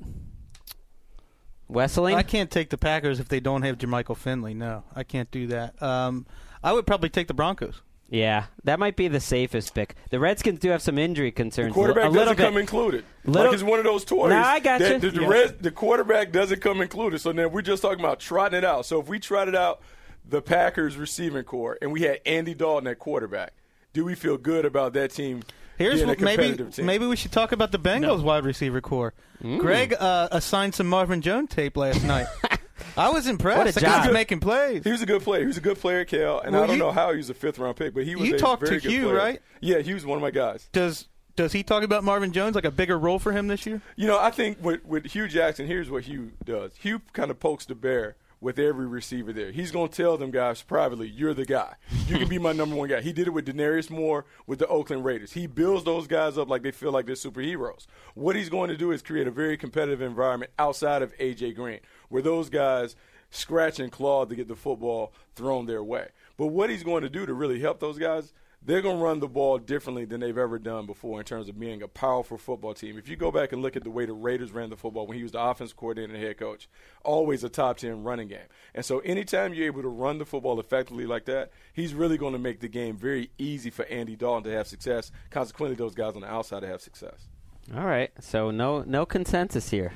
[1.71, 2.15] Wesseling?
[2.15, 4.55] I can't take the Packers if they don't have Jermichael Finley.
[4.55, 5.81] No, I can't do that.
[5.83, 6.27] Um,
[6.63, 7.83] I would probably take the Broncos.
[8.11, 9.95] Yeah, that might be the safest pick.
[10.11, 11.75] The Redskins do have some injury concerns.
[11.75, 12.43] Quarterback a doesn't bit.
[12.43, 13.05] come included.
[13.25, 14.31] Little- like it's one of those toys.
[14.31, 14.99] No, I got that you.
[14.99, 15.29] The, the, Yeah.
[15.29, 17.21] red- the quarterback doesn't come included.
[17.21, 18.87] So then we're just talking about trotting it out.
[18.87, 19.83] So if we trotted out
[20.27, 23.53] the Packers receiving corps and we had Andy Dalton at quarterback,
[23.93, 25.43] do we feel good about that team
[25.77, 26.87] Here's being a what maybe team?
[26.87, 29.13] maybe we should talk about the Bengals wide receiver corps.
[29.43, 32.27] Gregg uh, assigned some Marvin Jones tape last night.
[32.97, 33.59] I was impressed.
[33.59, 34.13] What a the guy's job.
[34.13, 34.85] making plays.
[34.85, 35.41] He was a good player.
[35.43, 37.31] He was a good player, Cal, and Well, I don't you- know how he was
[37.31, 38.31] a fifth round pick, but he was a good player.
[38.31, 39.15] you a talked very to good Hue, player.
[39.17, 39.43] right?
[39.61, 40.69] Yeah, he was one of my guys.
[40.73, 43.81] Does does he talk about Marvin Jones like a bigger role for him this year?
[43.95, 46.73] You know, I think with, with Hue Jackson, here's what Hue does.
[46.81, 49.51] Hue kind of pokes the bear with every receiver there.
[49.53, 51.75] He's going to tell them guys privately, you're the guy.
[52.09, 53.01] You can be my number one guy.
[53.01, 55.33] He did it with Denarius Moore with the Oakland Raiders.
[55.33, 57.87] He builds those guys up like they feel like they're superheroes.
[58.15, 61.53] What he's going to do is create a very competitive environment outside of A.J.
[61.53, 62.97] Green, where those guys
[63.31, 66.09] scratch and claw to get the football thrown their way.
[66.37, 69.21] But what he's going to do to really help those guys they're going to run
[69.21, 72.75] the ball differently than they've ever done before in terms of being a powerful football
[72.75, 72.99] team.
[72.99, 75.17] If you go back and look at the way the Raiders ran the football when
[75.17, 76.69] he was the offense coordinator and head coach,
[77.05, 78.47] always a top 10 running game.
[78.75, 82.33] And so anytime you're able to run the football effectively like that, he's really going
[82.33, 85.13] to make the game very easy for Andy Dalton to have success.
[85.31, 87.29] Consequently, those guys on the outside to have success.
[87.77, 89.93] All right, so no no consensus here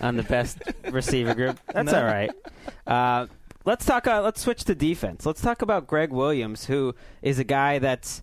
[0.00, 0.58] on the best
[0.92, 1.58] receiver group.
[1.72, 2.30] That's all right.
[2.86, 3.26] Uh,
[3.64, 4.06] let's talk.
[4.06, 5.26] Uh, let's switch to defense.
[5.26, 8.22] Let's talk about Gregg Williams, who is a guy that's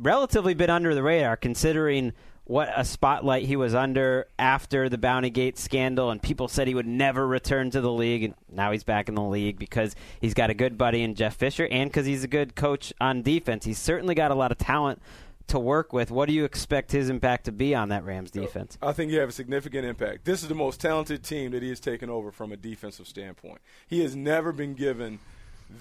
[0.00, 2.12] relatively been under the radar, considering
[2.46, 6.74] what a spotlight he was under after the Bounty Gate scandal, and people said he
[6.74, 10.34] would never return to the league, and now he's back in the league because he's
[10.34, 13.64] got a good buddy in Jeff Fisher, and because he's a good coach on defense.
[13.64, 15.00] He's certainly got a lot of talent
[15.48, 16.10] to work with.
[16.10, 18.78] What do you expect his impact to be on that Rams uh, defense?
[18.82, 20.24] I think you have a significant impact.
[20.24, 23.60] This is the most talented team that he has taken over from a defensive standpoint.
[23.86, 25.18] He has never been given–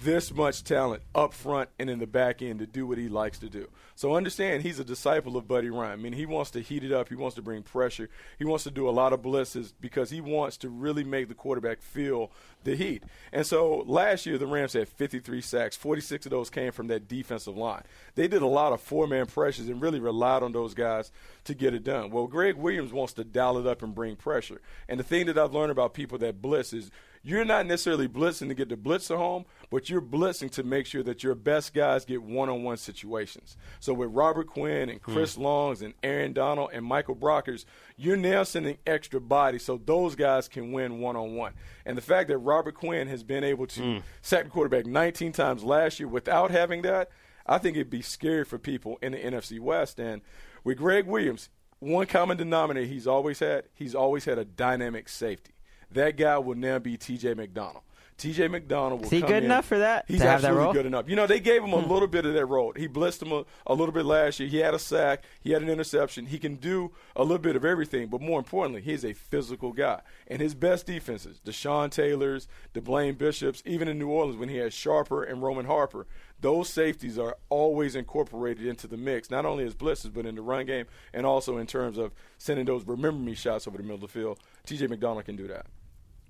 [0.02, 3.40] this much talent up front and in the back end to do what he likes
[3.40, 3.68] to do.
[3.96, 5.92] So understand he's a disciple of Buddy Ryan.
[5.92, 7.10] I mean, he wants to heat it up.
[7.10, 8.10] He wants to bring pressure.
[8.40, 11.34] He wants to do a lot of blitzes because he wants to really make the
[11.34, 12.32] quarterback feel
[12.64, 13.04] the heat.
[13.32, 15.76] And so last year the Rams had 53 sacks.
[15.76, 17.84] 46 of those came from that defensive line.
[18.16, 21.12] They did a lot of four-man pressures and really relied on those guys
[21.44, 22.10] to get it done.
[22.10, 24.62] Well, Gregg Williams wants to dial it up and bring pressure.
[24.88, 26.90] And the thing that I've learned about people that blitz is–
[27.26, 31.04] you're not necessarily blitzing to get the blitzer home, but you're blitzing to make sure
[31.04, 33.56] that your best guys get one-on-one situations.
[33.80, 35.44] So with Robert Quinn and Chris mm.
[35.44, 37.64] Longs and Aaron Donald and Michael Brockers,
[37.96, 41.54] you're now sending extra bodies so those guys can win one-on-one.
[41.86, 44.04] And the fact that Robert Quinn has been able to mm.
[44.22, 47.10] sack the quarterback 19 times last year without having that,
[47.46, 49.98] I think it'd be scary for people in the NFC West.
[49.98, 50.22] And
[50.66, 55.53] with Gregg Williams, one common denominator he's always had, he's always had a dynamic safety.
[55.94, 57.34] That guy will now be T.J.
[57.36, 57.84] McDonald.
[58.18, 58.48] T.J.
[58.48, 59.08] McDonald will.
[59.08, 59.46] Is he good in.
[59.46, 60.06] enough for that?
[60.08, 61.10] He's absolutely good enough.
[61.10, 61.92] You know, they gave him a hmm.
[61.92, 62.74] little bit of that role.
[62.76, 64.48] He blitzed him a, a, little bit last year.
[64.48, 65.24] He had a sack.
[65.42, 66.28] He had an interception.
[66.28, 68.08] He can do a little bit of everything.
[68.08, 70.02] But more importantly, he's a physical guy.
[70.28, 74.58] And his best defenses, Deshaun Taylor's, the Blaine Bishops, even in New Orleans when he
[74.58, 76.06] had Sharper and Roman Harper,
[76.40, 80.42] those safeties are always incorporated into the mix, not only as blitzes, but in the
[80.42, 83.96] run game, and also in terms of sending those remember me shots over the middle
[83.96, 84.40] of the field.
[84.66, 84.88] T.J.
[84.88, 85.66] McDonald can do that.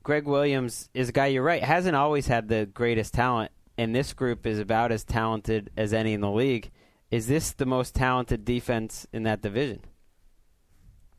[0.03, 4.13] Gregg Williams is a guy you're right hasn't always had the greatest talent, and this
[4.13, 6.71] group is about as talented as any in the league.
[7.09, 9.79] Is this the most talented defense in that division?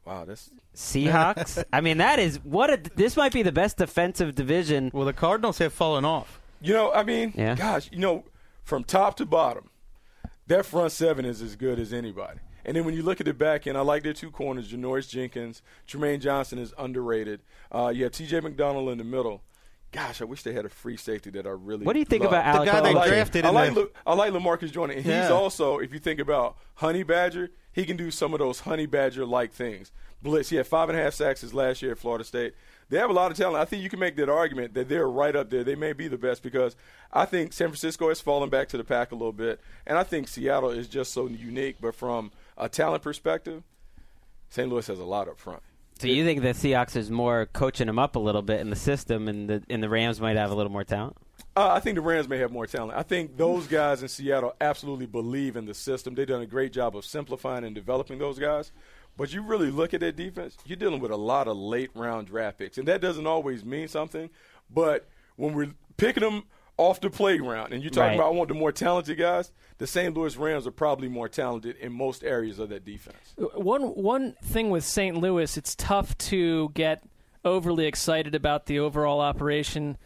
[0.05, 1.65] Wow, this Seahawks.
[1.73, 4.91] I mean, that is what a, this might be the best defensive division.
[4.93, 6.41] Well, the Cardinals have fallen off.
[6.61, 7.55] You know, I mean, yeah.
[7.55, 8.25] gosh, you know,
[8.65, 9.71] from top to bottom,
[10.47, 12.41] their front seven is as good as anybody.
[12.65, 15.09] And then when you look at the back end, I like their two corners, Janoris
[15.09, 15.63] Jenkins.
[15.87, 17.41] Trumaine Johnson is underrated.
[17.71, 18.41] Uh, you have T.J.
[18.41, 19.43] McDonald in the middle.
[19.93, 21.87] Gosh, I wish they had a free safety that I really.
[21.87, 22.33] What do you think love.
[22.33, 22.67] about Alec?
[22.67, 23.45] The guy they drafted.
[23.45, 24.95] I like, I like Lamarcus Joyner.
[24.95, 25.23] And yeah.
[25.23, 28.87] he's also, if you think about Honey Badger, he can do some of those Honey
[28.87, 29.93] Badger like things.
[30.21, 30.49] Blitz.
[30.49, 32.55] He had five and a half sacks his last year at Florida State.
[32.89, 33.57] They have a lot of talent.
[33.57, 35.63] I think you can make that argument that they're right up there.
[35.63, 36.75] They may be the best because
[37.13, 40.03] I think San Francisco has fallen back to the pack a little bit, and I
[40.03, 41.77] think Seattle is just so unique.
[41.81, 43.63] But from a talent perspective,
[44.49, 44.69] St.
[44.69, 45.63] Louis has a lot up front.
[45.99, 48.77] So you think the Seahawks is more coaching them up a little bit in the
[48.77, 51.17] system, and the and the Rams might have a little more talent?
[51.57, 52.99] Uh, I think the Rams may have more talent.
[52.99, 56.15] I think those guys in Seattle absolutely believe in the system.
[56.15, 58.73] They've done a great job of simplifying and developing those guys.
[59.17, 62.27] But you really look at their defense, you're dealing with a lot of late round
[62.27, 62.79] draft picks.
[62.79, 64.31] And that doesn't always mean something.
[64.69, 66.45] But when we're picking them
[66.77, 68.15] off the playground and you're talking right.
[68.15, 70.15] about I want the more talented guys, the St.
[70.17, 73.35] Louis Rams are probably more talented in most areas of that defense.
[73.37, 75.17] One one thing with St.
[75.17, 77.05] Louis, it's tough to get
[77.45, 79.99] overly excited about the overall operation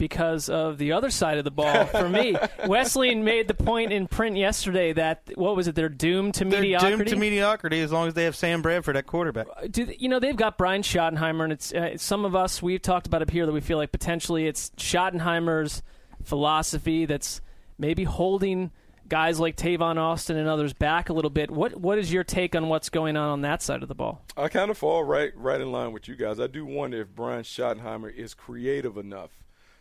[0.00, 2.32] because of the other side of the ball for me.
[2.64, 5.74] Wesseling made the point in print yesterday that what was it?
[5.74, 6.96] They're doomed to they're mediocrity.
[6.96, 9.46] Doomed to mediocrity as long as they have Sam Bradford at quarterback.
[9.56, 12.82] Uh, do, you know they've got Brian Schottenheimer, and it's uh, some of us we've
[12.82, 15.82] talked about up here that we feel like potentially it's Schottenheimer's
[16.24, 17.40] philosophy that's
[17.78, 18.70] maybe holding
[19.08, 21.50] guys like Tavon Austin and others back a little bit.
[21.50, 24.24] What what is your take on what's going on on that side of the ball?
[24.36, 26.40] I kind of fall right right in line with you guys.
[26.40, 29.30] I do wonder if Brian Schottenheimer is creative enough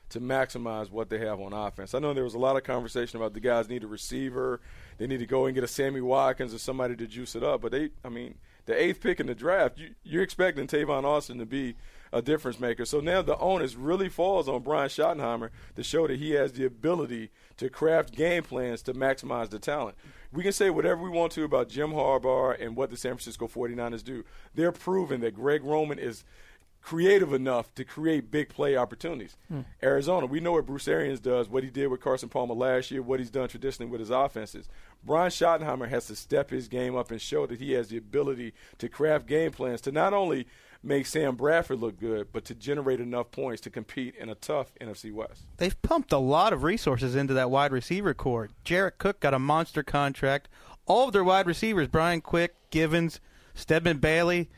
[0.10, 1.94] to maximize what they have on offense.
[1.94, 4.60] I know there was a lot of conversation about the guys need a receiver,
[4.98, 7.62] they need to go and get a Sammy Watkins or somebody to juice it up.
[7.62, 11.38] But they, I mean, the eighth pick in the draft, you, you're expecting Tavon Austin
[11.38, 11.76] to be
[12.12, 12.86] a difference maker.
[12.86, 16.66] So now the onus really falls on Brian Schottenheimer to show that he has the
[16.66, 19.98] ability to craft game plans to maximize the talent.
[20.32, 23.48] We can say whatever we want to about Jim Harbaugh and what the San Francisco
[23.48, 24.24] 49ers do.
[24.54, 26.24] They're proving that Greg Roman is
[26.82, 29.36] creative enough to create big play opportunities.
[29.50, 29.62] Hmm.
[29.84, 33.02] Arizona, we know what Bruce Arians does, what he did with Carson Palmer last year,
[33.02, 34.70] what he's done traditionally with his offenses.
[35.04, 38.54] Brian Schottenheimer has to step his game up and show that he has the ability
[38.78, 40.48] to craft game plans to not only–
[40.82, 44.72] make Sam Bradford look good, but to generate enough points to compete in a tough
[44.80, 45.44] NFC West.
[45.58, 48.50] They've pumped a lot of resources into that wide receiver corps.
[48.64, 50.48] Jared Cook got a monster contract.
[50.86, 53.20] All of their wide receivers, Brian Quick, Givens,
[53.54, 54.50] Stedman Bailey,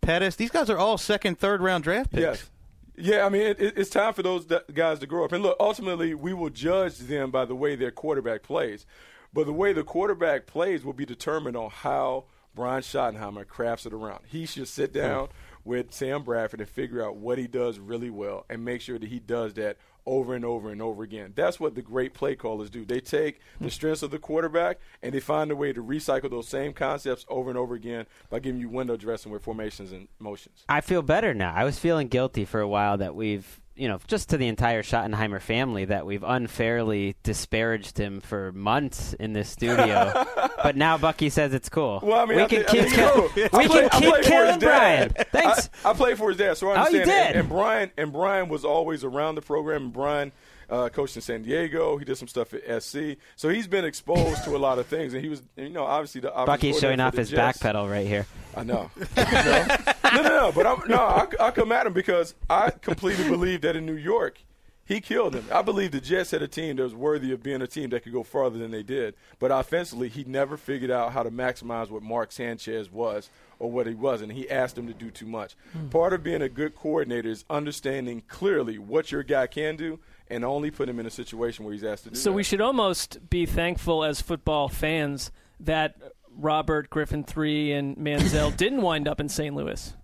[0.00, 2.20] Pettis, these guys are all second, third round draft picks.
[2.20, 2.50] Yes.
[2.96, 5.32] Yeah, I mean, it, it's time for those guys to grow up.
[5.32, 8.86] And look, ultimately, we will judge them by the way their quarterback plays.
[9.32, 13.92] But the way the quarterback plays will be determined on how Brian Schottenheimer crafts it
[13.92, 14.20] around.
[14.26, 14.98] He should sit hmm.
[14.98, 15.28] down
[15.64, 19.08] with Sam Bradford and figure out what he does really well and make sure that
[19.08, 21.32] he does that over and over and over again.
[21.34, 22.84] That's what the great play callers do.
[22.84, 23.70] They take the hmm.
[23.70, 27.48] strengths of the quarterback and they find a way to recycle those same concepts over
[27.48, 30.64] and over again by giving you window dressing with formations and motions.
[30.68, 31.54] I feel better now.
[31.54, 34.82] I was feeling guilty for a while that we've, you know, just to the entire
[34.82, 40.12] Schottenheimer family that we've unfairly disparaged him for months in this studio.
[40.62, 42.00] but now Bucky says it's cool.
[42.02, 43.76] Well, I mean, we I can think- I keep, it's we cool.
[43.76, 45.10] I can keep killing Brian.
[45.32, 45.70] Thanks.
[45.84, 46.94] I, I played for his dad, so I understand.
[46.94, 47.26] Oh, you did?
[47.30, 49.84] And, and Brian and Brian was always around the program.
[49.84, 50.32] And Brian
[50.70, 51.96] uh, coached in San Diego.
[51.96, 55.14] He did some stuff at SC, so he's been exposed to a lot of things.
[55.14, 57.38] And he was, you know, obviously the offensive Bucky's showing off his Jets.
[57.38, 58.26] back pedal right here.
[58.56, 58.90] I know.
[59.16, 60.52] no, no, no, no.
[60.54, 63.96] But I'm, no, I, I come at him because I completely believe that in New
[63.96, 64.38] York,
[64.86, 65.46] he killed him.
[65.50, 68.02] I believe the Jets had a team that was worthy of being a team that
[68.02, 69.14] could go farther than they did.
[69.38, 73.86] But offensively, he never figured out how to maximize what Mark Sanchez was or what
[73.86, 74.32] he wasn't.
[74.32, 75.56] He asked him to do too much.
[75.90, 80.00] Part of being a good coordinator is understanding clearly what your guy can do
[80.34, 82.34] and only put him in a situation where he's asked to do So that.
[82.36, 85.96] we should almost be thankful as football fans that
[86.36, 89.54] Robert Griffin III and Manziel didn't wind up in St.
[89.54, 89.94] Louis.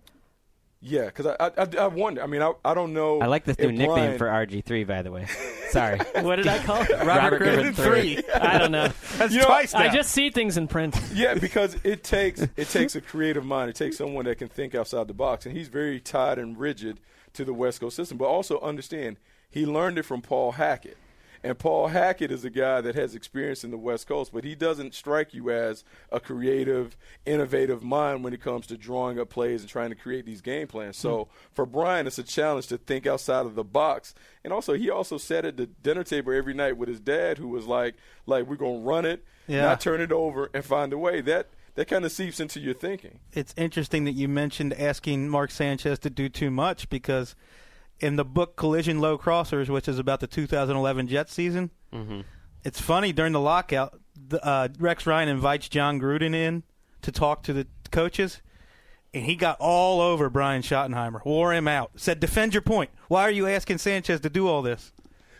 [0.82, 2.22] Yeah, because I, I, I, I wonder.
[2.22, 3.20] I mean, I, I don't know.
[3.20, 5.26] I like this new if nickname Brian- for RG3, by the way.
[5.70, 5.98] Sorry.
[6.22, 6.90] What did I call it?
[7.04, 8.22] Robert Griffin three.
[8.34, 8.88] I don't know.
[9.18, 9.80] That's You know, twice now.
[9.80, 10.98] I just see things in print.
[11.12, 13.68] Yeah, because it takes it takes a creative mind.
[13.68, 16.98] It takes someone that can think outside the box, and he's very tied and rigid
[17.34, 18.16] to the West Coast system.
[18.16, 19.18] But also understand
[19.50, 20.96] he learned it from Paul Hackett,
[21.42, 24.54] and Paul Hackett is a guy that has experience in the West Coast, but he
[24.54, 29.62] doesn't strike you as a creative, innovative mind when it comes to drawing up plays
[29.62, 30.98] and trying to create these game plans.
[30.98, 31.30] So hmm.
[31.54, 35.16] for Brian, it's a challenge to think outside of the box, and also he also
[35.16, 37.94] sat at the dinner table every night with his dad, who was like,
[38.26, 39.62] like we're gonna run it, Yeah.
[39.62, 41.22] not turn it over, and find a way.
[41.22, 43.20] That that kind of seeps into your thinking.
[43.32, 47.34] it's interesting that you mentioned asking Mark Sanchez to do too much because
[48.00, 51.70] in the book Collision Low Crossers, which is about the 2011 Jets season,
[52.64, 56.62] it's funny during the lockout, the, uh, Rex Ryan invites Jon Gruden in
[57.02, 58.42] to talk to the coaches.
[59.12, 62.90] And he got all over Brian Schottenheimer, wore him out, said, "Defend your point.
[63.08, 64.92] Why are you asking Sanchez to do all this?"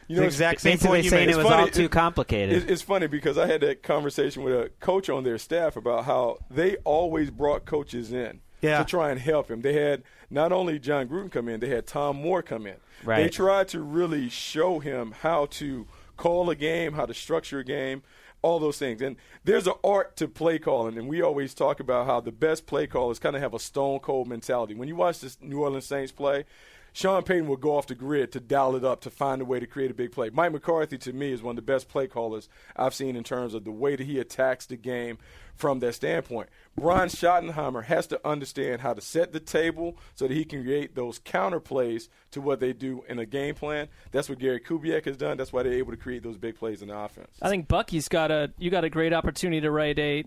[0.09, 1.35] You the know, exact same Basically point you saying made.
[1.35, 1.63] it was funny.
[1.63, 2.65] all too complicated.
[2.65, 6.05] It, it's funny because I had that conversation with a coach on their staff about
[6.07, 8.79] how they always brought coaches in Yeah.
[8.79, 9.63] to try and help him.
[9.63, 12.77] They had not only Jon Gruden come in, they had Tom Moore come in.
[13.25, 17.65] They tried to really show him how to call a game, how to structure a
[17.65, 18.03] game,
[18.43, 19.01] all those things.
[19.01, 22.67] And there's an art to play calling, and we always talk about how the best
[22.67, 24.75] play callers kind of have a stone cold mentality.
[24.75, 26.45] When you watch this New Orleans Saints play,
[26.93, 29.61] Sean Payton will go off the grid to dial it up to find a way
[29.61, 30.31] to create a big play.
[30.31, 33.55] Mike McCarthy, to me, is one of the best play callers I've seen in terms
[33.55, 35.19] of the way that he attacks the game
[35.55, 36.49] from that standpoint.
[36.77, 40.95] Brian Schottenheimer has to understand how to set the table so that he can create
[40.95, 43.89] those counter plays to what they do in a game plan.
[44.11, 45.37] That's what Gary Kubiak has done.
[45.37, 47.37] That's why they're able to create those big plays in the offense.
[47.43, 50.25] I think Bucky's got a you got a great opportunity to write a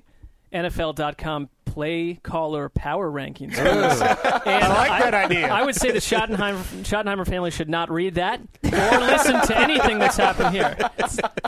[0.54, 3.58] NFL.com play caller power rankings.
[3.58, 5.48] And I like that idea.
[5.48, 10.00] I would say the Schottenheimer, Schottenheimer family should not read that or listen to anything
[10.00, 10.78] that's happened here.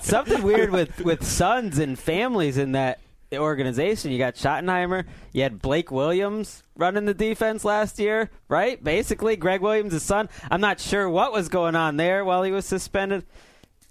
[0.01, 2.99] Something weird with, with sons and families in that
[3.33, 4.11] organization.
[4.11, 5.05] You got Schottenheimer.
[5.33, 8.81] You had Blake Williams running the defense last year, right?
[8.83, 10.29] Basically, Gregg Williams' son.
[10.49, 13.25] I'm not sure what was going on there while he was suspended.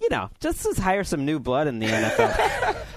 [0.01, 2.77] You know, just to hire some new blood in the NFL.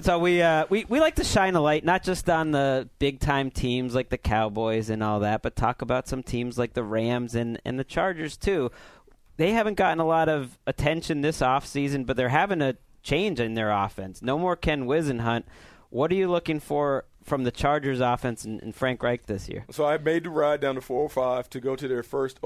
[0.00, 3.20] so we uh, we we like to shine a light not just on the big
[3.20, 6.84] time teams like the Cowboys and all that, but talk about some teams like the
[6.84, 8.70] Rams and and the Chargers too.
[9.36, 13.54] They haven't gotten a lot of attention this offseason, but they're having a change in
[13.54, 14.22] their offense.
[14.22, 15.44] No more Ken Whisenhunt.
[15.88, 19.64] What are you looking for from the Chargers offense and, and Frank Reich this year?
[19.70, 22.38] So I made the ride down to 405 to go to their first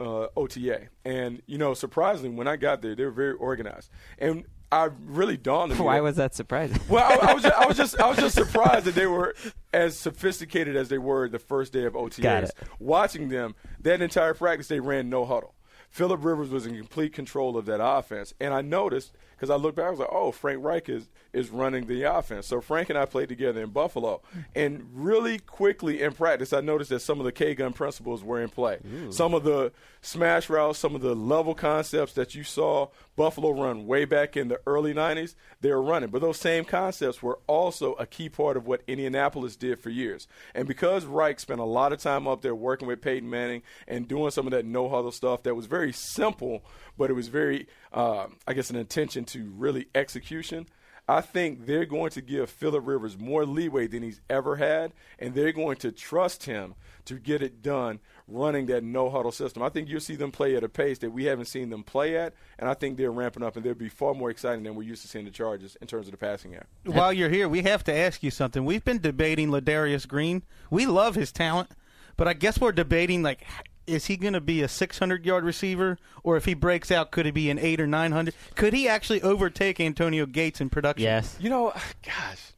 [0.00, 4.44] uh, OTA, and you know, surprisingly, when I got there, they were very organized, and
[4.72, 5.84] I really dawned on me.
[5.84, 6.80] Why that- was that surprising?
[6.88, 9.34] Well, I, I was just, I was just I was just surprised that they were
[9.72, 12.22] as sophisticated as they were the first day of OTAs.
[12.22, 12.50] Got it.
[12.80, 15.54] Watching them, that entire practice, they ran no huddle.
[15.90, 19.76] Philip Rivers was in complete control of that offense, and I noticed because I looked
[19.76, 22.98] back, I was like, "Oh, Frank Reich is is running the offense." So Frank and
[22.98, 24.22] I played together in Buffalo,
[24.54, 28.40] and really quickly in practice, I noticed that some of the K gun principles were
[28.40, 28.78] in play.
[29.10, 33.86] Some of the smash routes, some of the level concepts that you saw Buffalo run
[33.86, 36.10] way back in the early '90s, they were running.
[36.10, 40.26] But those same concepts were also a key part of what Indianapolis did for years.
[40.54, 44.08] And because Reich spent a lot of time up there working with Peyton Manning and
[44.08, 46.64] doing some of that no huddle stuff that was very simple,
[46.96, 50.66] but it was very, uh, I guess, an intention to really execution.
[51.08, 55.34] I think they're going to give Philip Rivers more leeway than he's ever had, and
[55.34, 56.74] they're going to trust him
[57.06, 57.98] to get it done
[58.28, 59.62] running that no huddle system.
[59.62, 62.16] I think you'll see them play at a pace that we haven't seen them play
[62.16, 64.84] at, and I think they're ramping up, and they'll be far more exciting than we're
[64.84, 66.64] used to seeing the Chargers in terms of the passing game.
[66.84, 68.64] While you're here, we have to ask you something.
[68.64, 70.44] We've been debating Ladarius Green.
[70.70, 71.70] We love his talent,
[72.16, 73.44] but I guess we're debating like
[73.86, 77.26] is he going to be a 600 yard receiver or if he breaks out could
[77.26, 81.36] he be an 8 or 900 could he actually overtake antonio gates in production Yes.
[81.40, 81.72] You know,
[82.04, 82.52] gosh,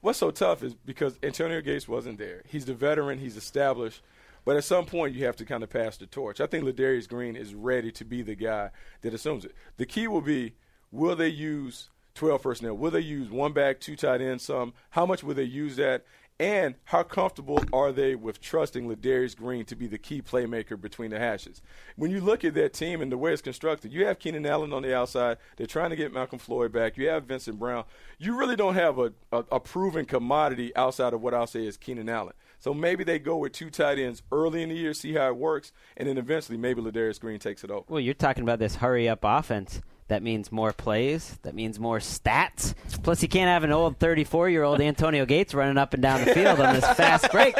[0.00, 2.42] what's so tough is because Antonio Gates wasn't there.
[2.46, 4.02] He's the veteran, he's established,
[4.44, 6.40] but at some point you have to kind of pass the torch.
[6.40, 8.70] I think Ladarius Green is ready to be the guy
[9.02, 9.54] that assumes it.
[9.76, 10.54] The key will be
[10.90, 12.76] will they use 12 personnel?
[12.76, 14.74] Will they use one back, two tight ends, some?
[14.90, 16.04] How much will they use that?
[16.40, 21.10] And how comfortable are they with trusting Ladarius Green to be the key playmaker between
[21.10, 21.60] the hashes?
[21.96, 24.72] When you look at that team and the way it's constructed, you have Keenan Allen
[24.72, 25.38] on the outside.
[25.56, 26.96] They're trying to get Malcolm Floyd back.
[26.96, 27.84] You have Vincent Brown.
[28.18, 31.76] You really don't have a, a, a proven commodity outside of what I'll say is
[31.76, 32.34] Keenan Allen.
[32.60, 35.36] So maybe they go with two tight ends early in the year, see how it
[35.36, 37.84] works, and then eventually maybe Ladarius Green takes it over.
[37.88, 39.80] Well, you're talking about this hurry up offense.
[40.08, 41.38] That means more plays.
[41.42, 42.74] That means more stats.
[43.02, 46.24] Plus, you can't have an old 34 year old Antonio Gates running up and down
[46.24, 47.54] the field on this fast break.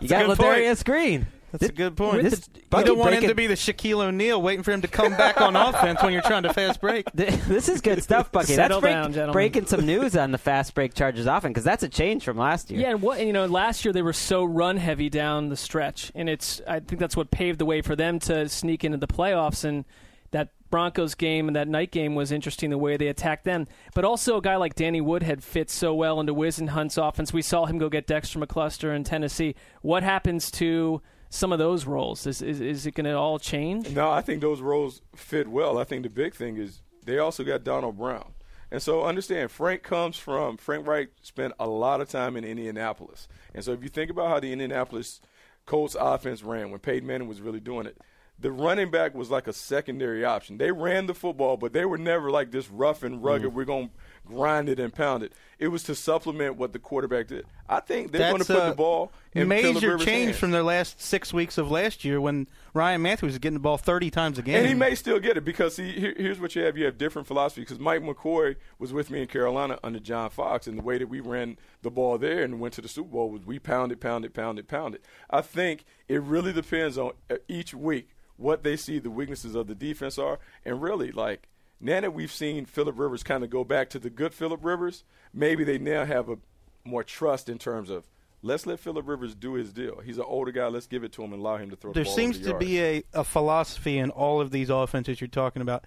[0.00, 0.38] You got a good point.
[0.38, 1.26] Ladarius Green.
[1.52, 4.62] that's a good point This- you don't want him to be the Shaquille O'Neal waiting
[4.62, 7.10] for him to come back on offense when you're trying to fast break.
[7.14, 8.54] This is good stuff, Bucky.
[8.54, 9.32] Settle that's break- down, gentlemen.
[9.32, 12.70] breaking some news on the fast break charges offense because that's a change from last
[12.70, 12.80] year.
[12.80, 15.56] Yeah, and what and, you know, last year they were so run heavy down the
[15.56, 18.98] stretch, and it's I think that's what paved the way for them to sneak into
[18.98, 19.64] the playoffs.
[19.64, 19.84] And
[20.30, 23.66] that Broncos game and that night game was interesting the way they attacked them.
[23.94, 27.32] But also a guy like Danny Woodhead fits so well into Whisenhunt's offense.
[27.32, 29.54] We saw him go get Dexter McCluster in Tennessee.
[29.82, 32.26] What happens to some of those roles?
[32.26, 33.90] Is is, is it going to all change?
[33.90, 35.78] No, I think those roles fit well.
[35.78, 38.32] I think the big thing is they also got Donald Brown.
[38.70, 43.28] And so understand, Frank comes from, Frank Reich spent a lot of time in Indianapolis.
[43.54, 45.20] And so if you think about how the Indianapolis
[45.66, 47.98] Colts offense ran when Peyton Manning was really doing it,
[48.38, 50.58] the running back was like a secondary option.
[50.58, 53.88] They ran the football, but they were never like this rough and rugged, we're going
[53.88, 53.94] to
[54.26, 55.32] grind it and pound it.
[55.58, 57.46] It was to supplement what the quarterback did.
[57.68, 60.38] I think they're going to put the ball in major change hands.
[60.38, 63.78] from their last six weeks of last year when Ryan Mathews was getting the ball
[63.78, 64.56] 30 times a game.
[64.56, 66.98] And he may still get it because see, here, here's what you have: you have
[66.98, 67.62] different philosophy.
[67.62, 71.08] Because Mike McCoy was with me in Carolina under John Fox, and the way that
[71.08, 74.34] we ran the ball there and went to the Super Bowl was we pounded, pounded,
[74.34, 75.00] pounded, pounded.
[75.30, 79.66] I think it really depends on uh, each week what they see the weaknesses of
[79.66, 81.48] the defense are, and really like.
[81.80, 85.04] Now that we've seen Philip Rivers kind of go back to the good Philip Rivers,
[85.32, 86.38] maybe they now have a
[86.84, 88.04] more trust in terms of
[88.42, 90.00] let's let Philip Rivers do his deal.
[90.04, 90.66] He's an older guy.
[90.68, 92.16] Let's give it to him and allow him to throw there the ball.
[92.16, 95.84] seems the to be a, a philosophy in all of these offenses you're talking about.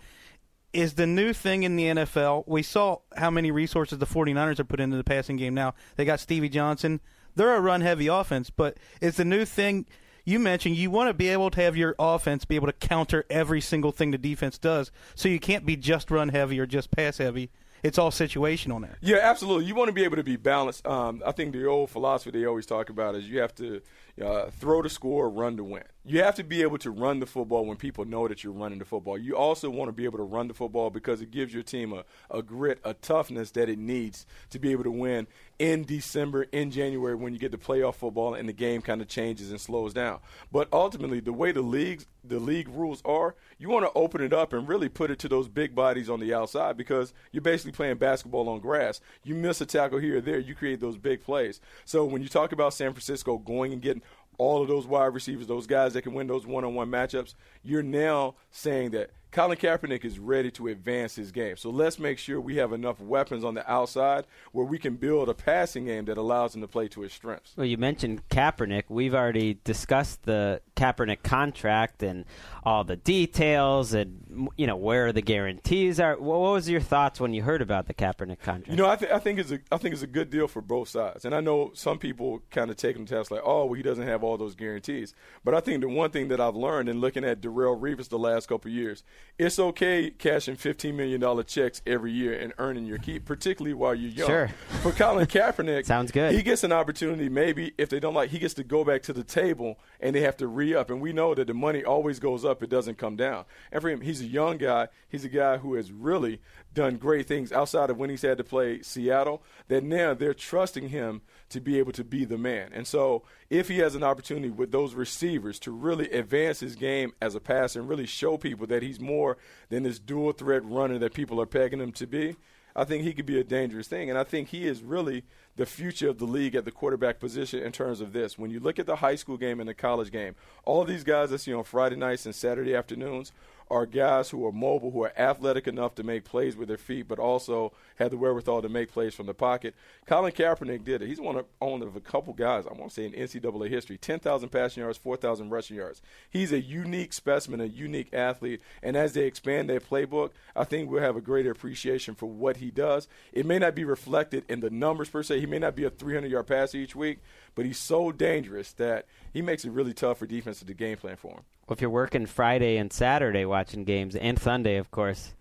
[0.71, 4.67] Is the new thing in the NFL, we saw how many resources the 49ers have
[4.67, 5.73] put into the passing game now.
[5.95, 6.99] They got Stevie Johnson.
[7.35, 9.87] They're a run heavy offense, but it's the new thing
[10.29, 13.25] you mentioned you want to be able to have your offense be able to counter
[13.29, 14.91] every single thing the defense does.
[15.15, 17.49] So you can't be just run heavy or just pass heavy.
[17.81, 18.89] It's all situational now.
[19.01, 19.65] Yeah, absolutely.
[19.65, 20.85] You want to be able to be balanced.
[20.85, 23.81] Um, I think the old philosophy they always talk about is you have to
[24.23, 25.83] uh, throw to score, run to win.
[26.05, 28.79] You have to be able to run the football when people know that you're running
[28.79, 29.17] the football.
[29.17, 31.93] You also want to be able to run the football because it gives your team
[31.93, 35.27] a, a grit, a toughness that it needs to be able to win
[35.59, 39.07] in December, in January, when you get to playoff football and the game kind of
[39.07, 40.19] changes and slows down.
[40.51, 44.31] But ultimately, the way the leagues, the league rules are, you want to open it
[44.31, 47.73] up and really put it to those big bodies on the outside because you're basically
[47.73, 49.01] playing basketball on grass.
[49.23, 51.59] You miss a tackle here or there, you create those big plays.
[51.83, 54.01] So when you talk about San Francisco going and getting
[54.39, 58.33] all of those wide receivers, those guys that can win those one-on-one matchups, you're now
[58.49, 61.55] saying that Colin Kaepernick is ready to advance his game.
[61.55, 65.29] So let's make sure we have enough weapons on the outside where we can build
[65.29, 67.53] a passing game that allows him to play to his strengths.
[67.55, 68.85] Well, you mentioned Kaepernick.
[68.89, 72.25] We've already discussed the Kaepernick contract and
[72.63, 76.17] all the details and you know where the guarantees are.
[76.17, 78.69] What was your thoughts when you heard about the Kaepernick contract?
[78.69, 80.61] You know, I, th- I think it's a I think it's a good deal for
[80.61, 83.65] both sides, and I know some people kind of take him to task like, oh,
[83.65, 85.13] well, he doesn't have all those guarantees.
[85.43, 88.19] But I think the one thing that I've learned in looking at Darrelle Revis the
[88.19, 89.03] last couple of years,
[89.39, 93.95] it's okay cashing fifteen million dollar checks every year and earning your keep, particularly while
[93.95, 94.27] you're young.
[94.27, 94.49] Sure.
[94.81, 96.35] For Colin Kaepernick, Sounds good.
[96.35, 99.13] He gets an opportunity, maybe if they don't like, he gets to go back to
[99.13, 100.89] the table and they have to re up.
[100.89, 103.45] And we know that the money always goes up; it doesn't come down.
[103.71, 104.89] And for him, he's a young guy.
[105.07, 106.41] He's a guy who has really
[106.73, 109.41] done great things outside of when he's had to play Seattle.
[109.69, 112.71] That now they're trusting him to be able to be the man.
[112.73, 117.13] And so, if he has an opportunity with those receivers to really advance his game
[117.21, 119.37] as a passer and really show people that he's more
[119.69, 122.35] than this dual threat runner that people are pegging him to be,
[122.75, 124.09] I think he could be a dangerous thing.
[124.09, 125.23] And I think he is really
[125.55, 128.37] the future of the league at the quarterback position in terms of this.
[128.37, 131.31] When you look at the high school game and the college game, all these guys
[131.31, 133.31] that see on Friday nights and Saturday afternoons
[133.71, 137.07] are guys who are mobile, who are athletic enough to make plays with their feet,
[137.07, 139.75] but also have the wherewithal to make plays from the pocket.
[140.05, 141.07] Colin Kaepernick did it.
[141.07, 144.49] He's one of, of a couple guys, I want to say in NCAA history, 10,000
[144.49, 146.01] passing yards, 4,000 rushing yards.
[146.29, 150.89] He's a unique specimen, a unique athlete, and as they expand their playbook, I think
[150.89, 153.07] we'll have a greater appreciation for what he does.
[153.31, 155.39] It may not be reflected in the numbers per se.
[155.39, 157.19] He may not be a 300-yard passer each week,
[157.55, 161.15] but he's so dangerous that he makes it really tough for defenses to game plan
[161.17, 161.43] for him.
[161.69, 165.33] If you're working Friday and Saturday watching games, and Sunday, of course,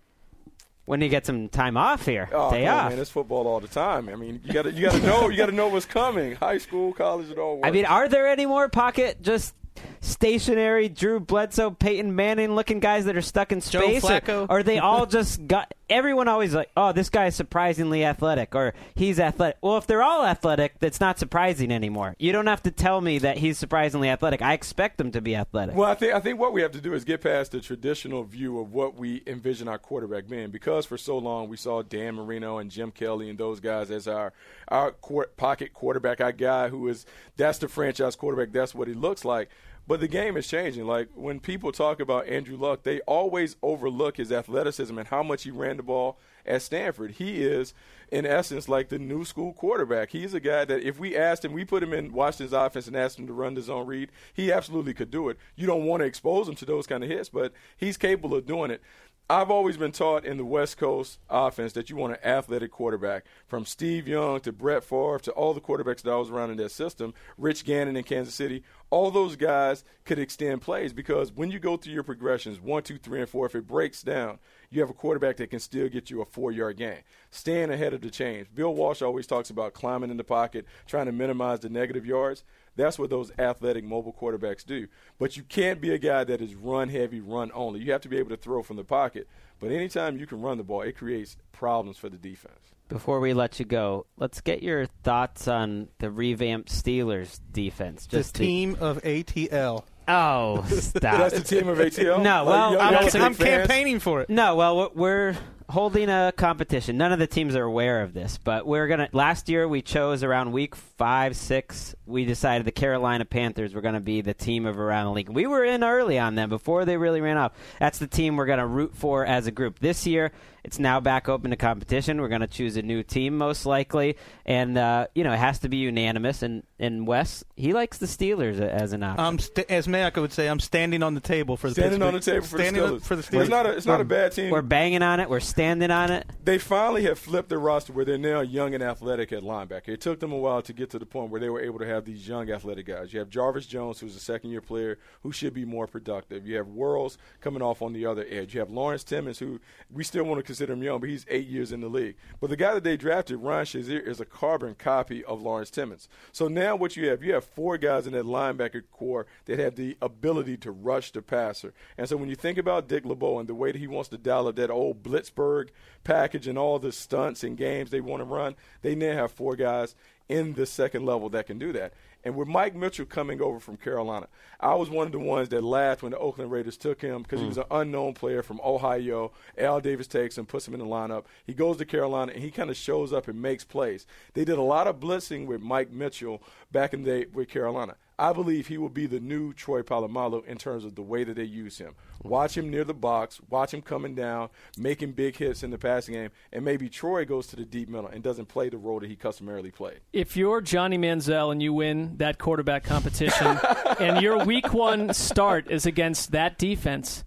[0.85, 2.29] when do you get some time off here?
[2.33, 2.91] Oh, Day on, off.
[2.91, 2.99] man!
[2.99, 4.09] It's football all the time.
[4.09, 6.35] I mean, you got to you got to know you got to know what's coming.
[6.35, 7.57] High school, college, it all.
[7.57, 7.69] Works.
[7.69, 9.55] I mean, are there any more pocket just
[10.01, 14.05] stationary Drew Bledsoe, Peyton Manning looking guys that are stuck in space?
[14.05, 14.47] Or- Flacco?
[14.49, 18.55] Or, are they all just got everyone always like, oh, this guy is surprisingly athletic
[18.55, 19.57] or he's athletic.
[19.63, 22.15] Well, if they're all athletic, that's not surprising anymore.
[22.19, 24.43] You don't have to tell me that he's surprisingly athletic.
[24.43, 25.75] I expect them to be athletic.
[25.75, 28.25] Well, I think I think what we have to do is get past the traditional
[28.25, 32.15] view of what we envision our quarterback being, because for so long we saw Dan
[32.15, 34.33] Marino and Jim Kelly and those guys as our
[34.69, 38.53] our quar- pocket quarterback, our guy who is that's the franchise quarterback.
[38.53, 39.49] That's what he looks like.
[39.89, 40.87] But the game is changing.
[40.87, 45.45] Like when people talk about Andrew Luck, they always overlook his athleticism and how much
[45.45, 47.13] he ran the ball at Stanford.
[47.13, 47.73] He is,
[48.13, 50.11] in essence, like the new school quarterback.
[50.11, 52.97] He's a guy that if we asked him, we put him in Washington's offense and
[52.97, 55.39] asked him to run the zone read, he absolutely could do it.
[55.57, 58.45] You don't want to expose him to those kind of hits, but he's capable of
[58.45, 58.83] doing it.
[59.31, 63.27] I've always been taught in the West Coast offense that you want an athletic quarterback.
[63.47, 66.57] From Steve Young to Brett Favre to all the quarterbacks that I was around in
[66.57, 71.51] that system, Rich Gannon in Kansas City, all those guys could extend plays because when
[71.51, 74.39] you go through your progressions, one, two, three, and four, if it breaks down,
[74.71, 77.01] you have a quarterback that can still get you a four yard gain.
[77.31, 78.47] Staying ahead of the change.
[78.55, 82.45] Bill Walsh always talks about climbing in the pocket, trying to minimize the negative yards.
[82.79, 84.89] That's what those athletic mobile quarterbacks do.
[85.19, 87.81] But you can't be a guy that is run heavy, run only.
[87.81, 89.29] You have to be able to throw from the pocket.
[89.61, 92.55] But anytime you can run the ball, it creates problems for the defense.
[92.89, 98.07] Before we let you go, let's get your thoughts on the revamped Steelers defense.
[98.07, 99.85] The Just team of ATL.
[100.07, 101.01] Oh, stop.
[101.03, 102.23] That's the team of ATL?
[102.23, 103.67] No, well, y'all- I'm- y'all I'm, take I'm fans?
[103.69, 104.31] campaigning for it.
[104.31, 105.37] No, well, we're- we're
[105.71, 106.97] holding a competition.
[106.97, 109.09] None of the teams are aware of this, but we're gonna.
[109.13, 111.95] Last year, we chose around week five, six.
[112.07, 115.29] We decided the Carolina Panthers were gonna be the team of around the league.
[115.29, 117.53] We were in early on them before they really ran off.
[117.79, 120.33] That's the team we're gonna root for as a group this year.
[120.69, 122.21] It's now back open to competition.
[122.21, 125.71] We're gonna choose a new team most likely, and uh, you know it has to
[125.71, 126.43] be unanimous.
[126.43, 129.25] And and Wes, he likes the Steelers as an option.
[129.25, 132.13] I'm st- as Mayock would say, I'm standing on the table for the Standing on
[132.13, 133.03] the table for the standing Steelers.
[133.03, 134.51] for the But It's not a, it's not a bad team.
[134.51, 135.31] we're banging on it.
[135.31, 136.27] We're standing on it.
[136.45, 139.89] they finally have flipped their roster where they're now young and athletic at linebacker.
[139.89, 141.87] It took them a while to get to the point where they were able to
[141.87, 143.15] have these young athletic guys.
[143.15, 146.47] You have Jarvis Jones, who's a second year player who should be more productive.
[146.47, 148.53] You have Worilds coming off on the other edge.
[148.53, 149.61] You have Lawrence Timmons, who
[149.91, 152.17] we still want to consider him young, but he's eight years in the league.
[152.41, 156.09] But the guy that they drafted, Ryan Shazier, is a carbon copy of Lawrence Timmons.
[156.33, 159.77] So now what you have, you have four guys in that linebacker corps that have
[159.77, 161.73] the ability to rush the passer.
[161.97, 164.19] And so when you think about Dick LeBeau and the way that he wants to
[164.19, 165.69] dial up that old Blitzburgh
[166.03, 169.55] package and all the stunts and games they want to run, they now have four
[169.55, 169.95] guys
[170.29, 171.95] in the second level that can do that.
[172.29, 174.29] And with Mike Mitchell coming over from Carolina,
[174.61, 177.41] I was one of the ones that laughed when the Oakland Raiders took him because
[177.41, 177.63] he was hmm.
[177.63, 179.33] an unknown player from Ohio.
[179.57, 181.25] Al Davis takes him, puts him in the lineup.
[181.47, 184.05] He goes to Carolina and he kind of shows up and makes plays.
[184.35, 187.97] They did a lot of blitzing with Mike Mitchell back in the day with Carolina.
[188.19, 191.37] I believe he will be the new Troy Polamalu in terms of the way that
[191.37, 191.95] they use him.
[192.23, 196.15] Watch him near the box, watch him coming down, making big hits in the passing
[196.15, 199.09] game, and maybe Troy goes to the deep middle and doesn't play the role that
[199.09, 200.01] he customarily played.
[200.13, 203.59] if you're Johnny Manziel and you win that quarterback competition,
[204.01, 207.25] and your week one start is against that defense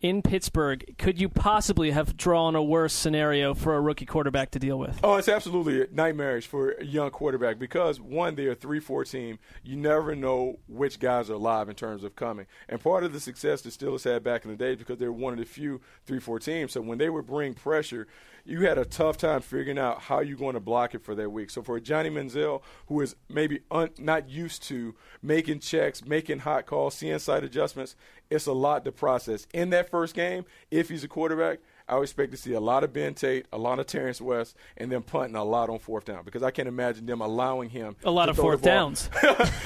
[0.00, 4.58] in Pittsburgh, could you possibly have drawn a worse scenario for a rookie quarterback to
[4.58, 4.98] deal with?
[5.04, 9.38] Oh, it's absolutely nightmarish for a young quarterback because one, they're a three-four team.
[9.62, 12.46] You never know which guys are alive in terms of coming.
[12.68, 15.12] And part of the success the Steelers had back in the day because they were
[15.12, 16.72] one of the few three-four teams.
[16.72, 18.06] So when they would bring pressure,
[18.44, 21.30] you had a tough time figuring out how you're going to block it for that
[21.30, 21.50] week.
[21.50, 26.64] So for Johnny Manziel, who is maybe un- not used to making checks, making hot
[26.64, 27.96] calls, seeing side adjustments,
[28.30, 29.46] it's a lot to process.
[29.52, 31.58] In that first game, if he's a quarterback,
[31.88, 34.56] I would expect to see a lot of Ben Tate, a lot of Terrance West,
[34.76, 37.96] and then punting a lot on fourth down because I can't imagine them allowing him
[38.04, 39.10] A lot to of throw fourth downs.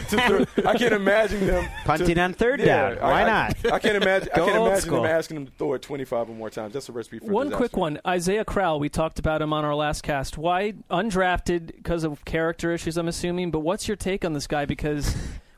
[0.09, 3.03] Throw- I can't imagine them Punting to- on third Yeah, down.
[3.03, 3.67] Why I- not?
[3.75, 4.31] I can't imagine.
[4.33, 5.03] I Go can't old imagine school.
[5.03, 6.73] them asking him to throw it 25 or more times.
[6.73, 7.59] That's a recipe for One disaster.
[7.69, 8.01] quick one.
[8.07, 10.39] Isaiah Crowell, we talked about him on our last cast.
[10.39, 13.51] Why undrafted because of character issues, I'm assuming.
[13.51, 14.65] But what's your take on this guy?
[14.65, 15.15] Because,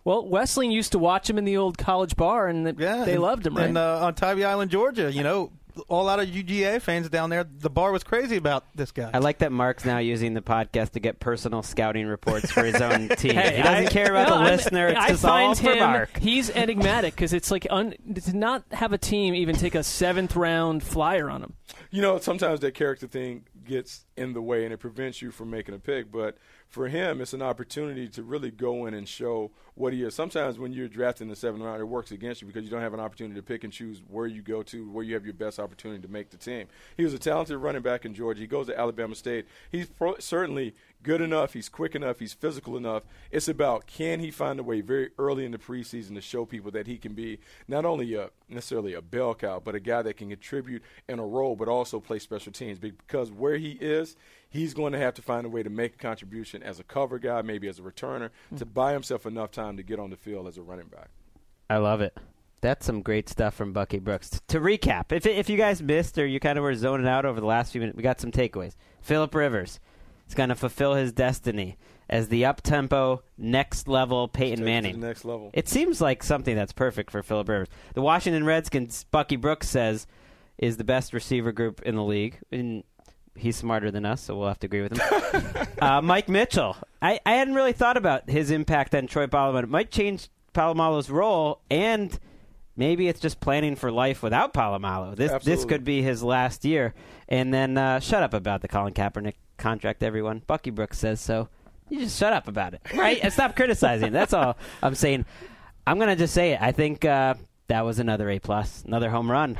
[0.07, 3.15] well, Wesseling used to watch him in the old college bar, and th- Yeah, they
[3.15, 3.67] and- loved him, right?
[3.69, 5.51] And uh, on Tybee Island, Georgia, you know,
[5.89, 7.45] all out of UGA fans down there.
[7.45, 9.11] The bar was crazy about this guy.
[9.13, 12.81] I like that Marc's now using the podcast to get personal scouting reports for his
[12.81, 13.35] own team.
[13.35, 14.87] Hey, he doesn't I- care about no, the I'm- listener.
[14.89, 16.17] It's I just all find for him, Mark.
[16.19, 20.35] He's enigmatic because it's like un, to not have a team even take a seventh
[20.37, 21.53] round flyer on him.
[21.91, 25.51] You know, sometimes that character thing gets in the way and it prevents you from
[25.51, 26.11] making a pick.
[26.11, 26.39] But
[26.69, 30.15] for him, it's an opportunity to really go in and show what he is.
[30.15, 32.81] Sometimes when you're drafting in the seventh round, it works against you because you don't
[32.81, 35.35] have an opportunity to pick and choose where you go to, where you have your
[35.35, 36.67] best opportunity to make the team.
[36.97, 38.41] He was a talented running back in Georgia.
[38.41, 39.47] He goes to Alabama State.
[39.71, 40.75] He's pro- certainly
[41.07, 41.53] good enough.
[41.53, 42.19] He's quick enough.
[42.19, 43.05] He's physical enough.
[43.31, 46.73] It's about can he find a way very early in the preseason to show people
[46.73, 47.39] that he can be
[47.69, 51.25] not only a, necessarily a bell cow, but a guy that can contribute in a
[51.25, 52.81] role, but also play special teams.
[52.81, 54.17] Because where he is,
[54.51, 57.21] he's going to have to find a way to make a contribution as a cover
[57.21, 58.75] guy, maybe as a returner, to mm.
[58.75, 61.11] buy himself enough time to get on the field as a running back.
[61.71, 62.19] I love it.
[62.63, 64.29] That's some great stuff from Bucky Brooks.
[64.31, 67.25] T- to recap, if if you guys missed or you kind of were zoning out
[67.25, 68.75] over the last few minutes, we got some takeaways.
[69.03, 69.79] Philip Rivers
[70.29, 71.77] is going to fulfill his destiny
[72.09, 75.01] as the up tempo, next level Peyton Manning.
[75.01, 75.51] next level.
[75.53, 77.69] It seems like something that's perfect for Philip Rivers.
[77.95, 80.07] The Washington Redskins, Bucky Brooks says,
[80.59, 82.39] is the best receiver group in the league.
[82.53, 82.85] And
[83.35, 85.67] he's smarter than us, so we'll have to agree with him.
[85.81, 86.77] uh, Mike Mitchell.
[87.03, 89.65] I, I hadn't really thought about his impact on Troy Polamalu.
[89.65, 92.19] It might change Polamalu's role, and
[92.77, 95.17] maybe it's just planning for life without Polamalu.
[95.17, 96.95] This this could be his last year.
[97.29, 100.43] And then uh, shut up about the Colin Kaepernick contract, everyone.
[100.47, 101.49] Bucky Brooks says so.
[101.89, 103.19] You just shut up about it, right?
[103.23, 104.13] and stop criticizing.
[104.13, 105.25] That's all I'm saying.
[105.87, 106.61] I'm gonna just say it.
[106.61, 107.35] I think uh,
[107.69, 109.57] that was another A plus, another home run.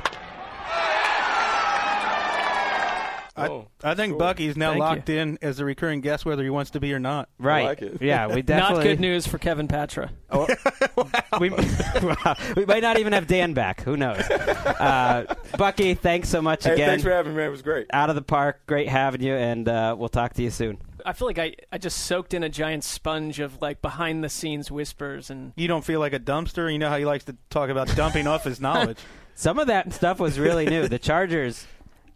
[3.37, 4.19] I, Oh, I think sure.
[4.19, 6.99] Bucky's now Thank locked in as a recurring guest, whether he wants to be or
[6.99, 7.29] not.
[7.37, 7.65] Right?
[7.65, 8.01] like it.
[8.01, 8.77] Yeah, we definitely.
[8.83, 10.11] Not good news for Kevin Patra.
[11.39, 11.49] we,
[12.55, 13.81] we might not even have Dan back.
[13.81, 14.19] Who knows?
[14.19, 16.89] Uh, Bucky, thanks so much Hey, again.
[16.89, 17.47] thanks for having me, man.
[17.47, 17.87] It was great.
[17.93, 18.65] Out of the park.
[18.65, 20.79] Great having you, and uh, we'll talk to you soon.
[21.05, 24.29] I feel like I, I just soaked in a giant sponge of like behind the
[24.29, 26.71] scenes whispers and You don't feel like a dumpster.
[26.71, 28.97] You know how he likes to talk about dumping off his knowledge.
[29.35, 30.87] Some of that stuff was really new.
[30.87, 31.65] The Chargers,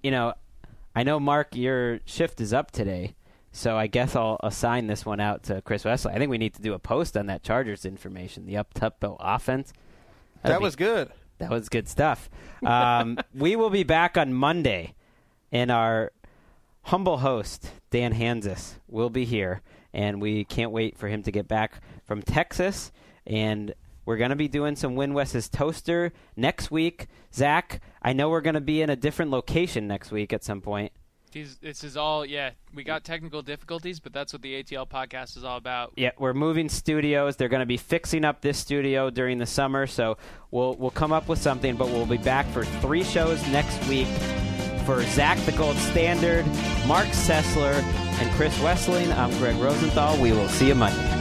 [0.04, 0.34] you know,
[0.96, 3.16] I know Marc, your shift is up today,
[3.52, 6.16] so I guess I'll assign this one out to Chris Wesseling.
[6.16, 9.18] I think we need to do a post on that Chargers information, the up tempo
[9.20, 9.74] offense.
[10.42, 11.12] That'd that be- was good.
[11.38, 12.30] That was good stuff.
[12.64, 14.94] Um, we will be back on Monday,
[15.52, 16.12] and our
[16.84, 19.62] humble host, Dan Hanzus, will be here.
[19.94, 22.92] And we can't wait for him to get back from Texas.
[23.28, 23.74] And
[24.12, 27.07] we're going to be doing some Win West's Toaster next week.
[27.34, 30.59] Zach, I know we're going to be in a different location next week at some
[30.59, 30.91] point.
[31.32, 32.49] These, this is all, yeah.
[32.74, 35.93] We got technical difficulties, but that's what the ATL podcast is all about.
[35.95, 37.38] Yeah, we're moving studios.
[37.38, 40.18] They're going to be fixing up this studio during the summer, so
[40.51, 41.78] we'll we'll come up with something.
[41.78, 44.07] But we'll be back for three shows next week.
[44.86, 46.45] For Zach, the Gold Standard,
[46.86, 47.82] Marc Sessler,
[48.20, 50.22] and Chris Wesseling, I'm Gregg Rosenthal.
[50.22, 51.21] We will see you Monday.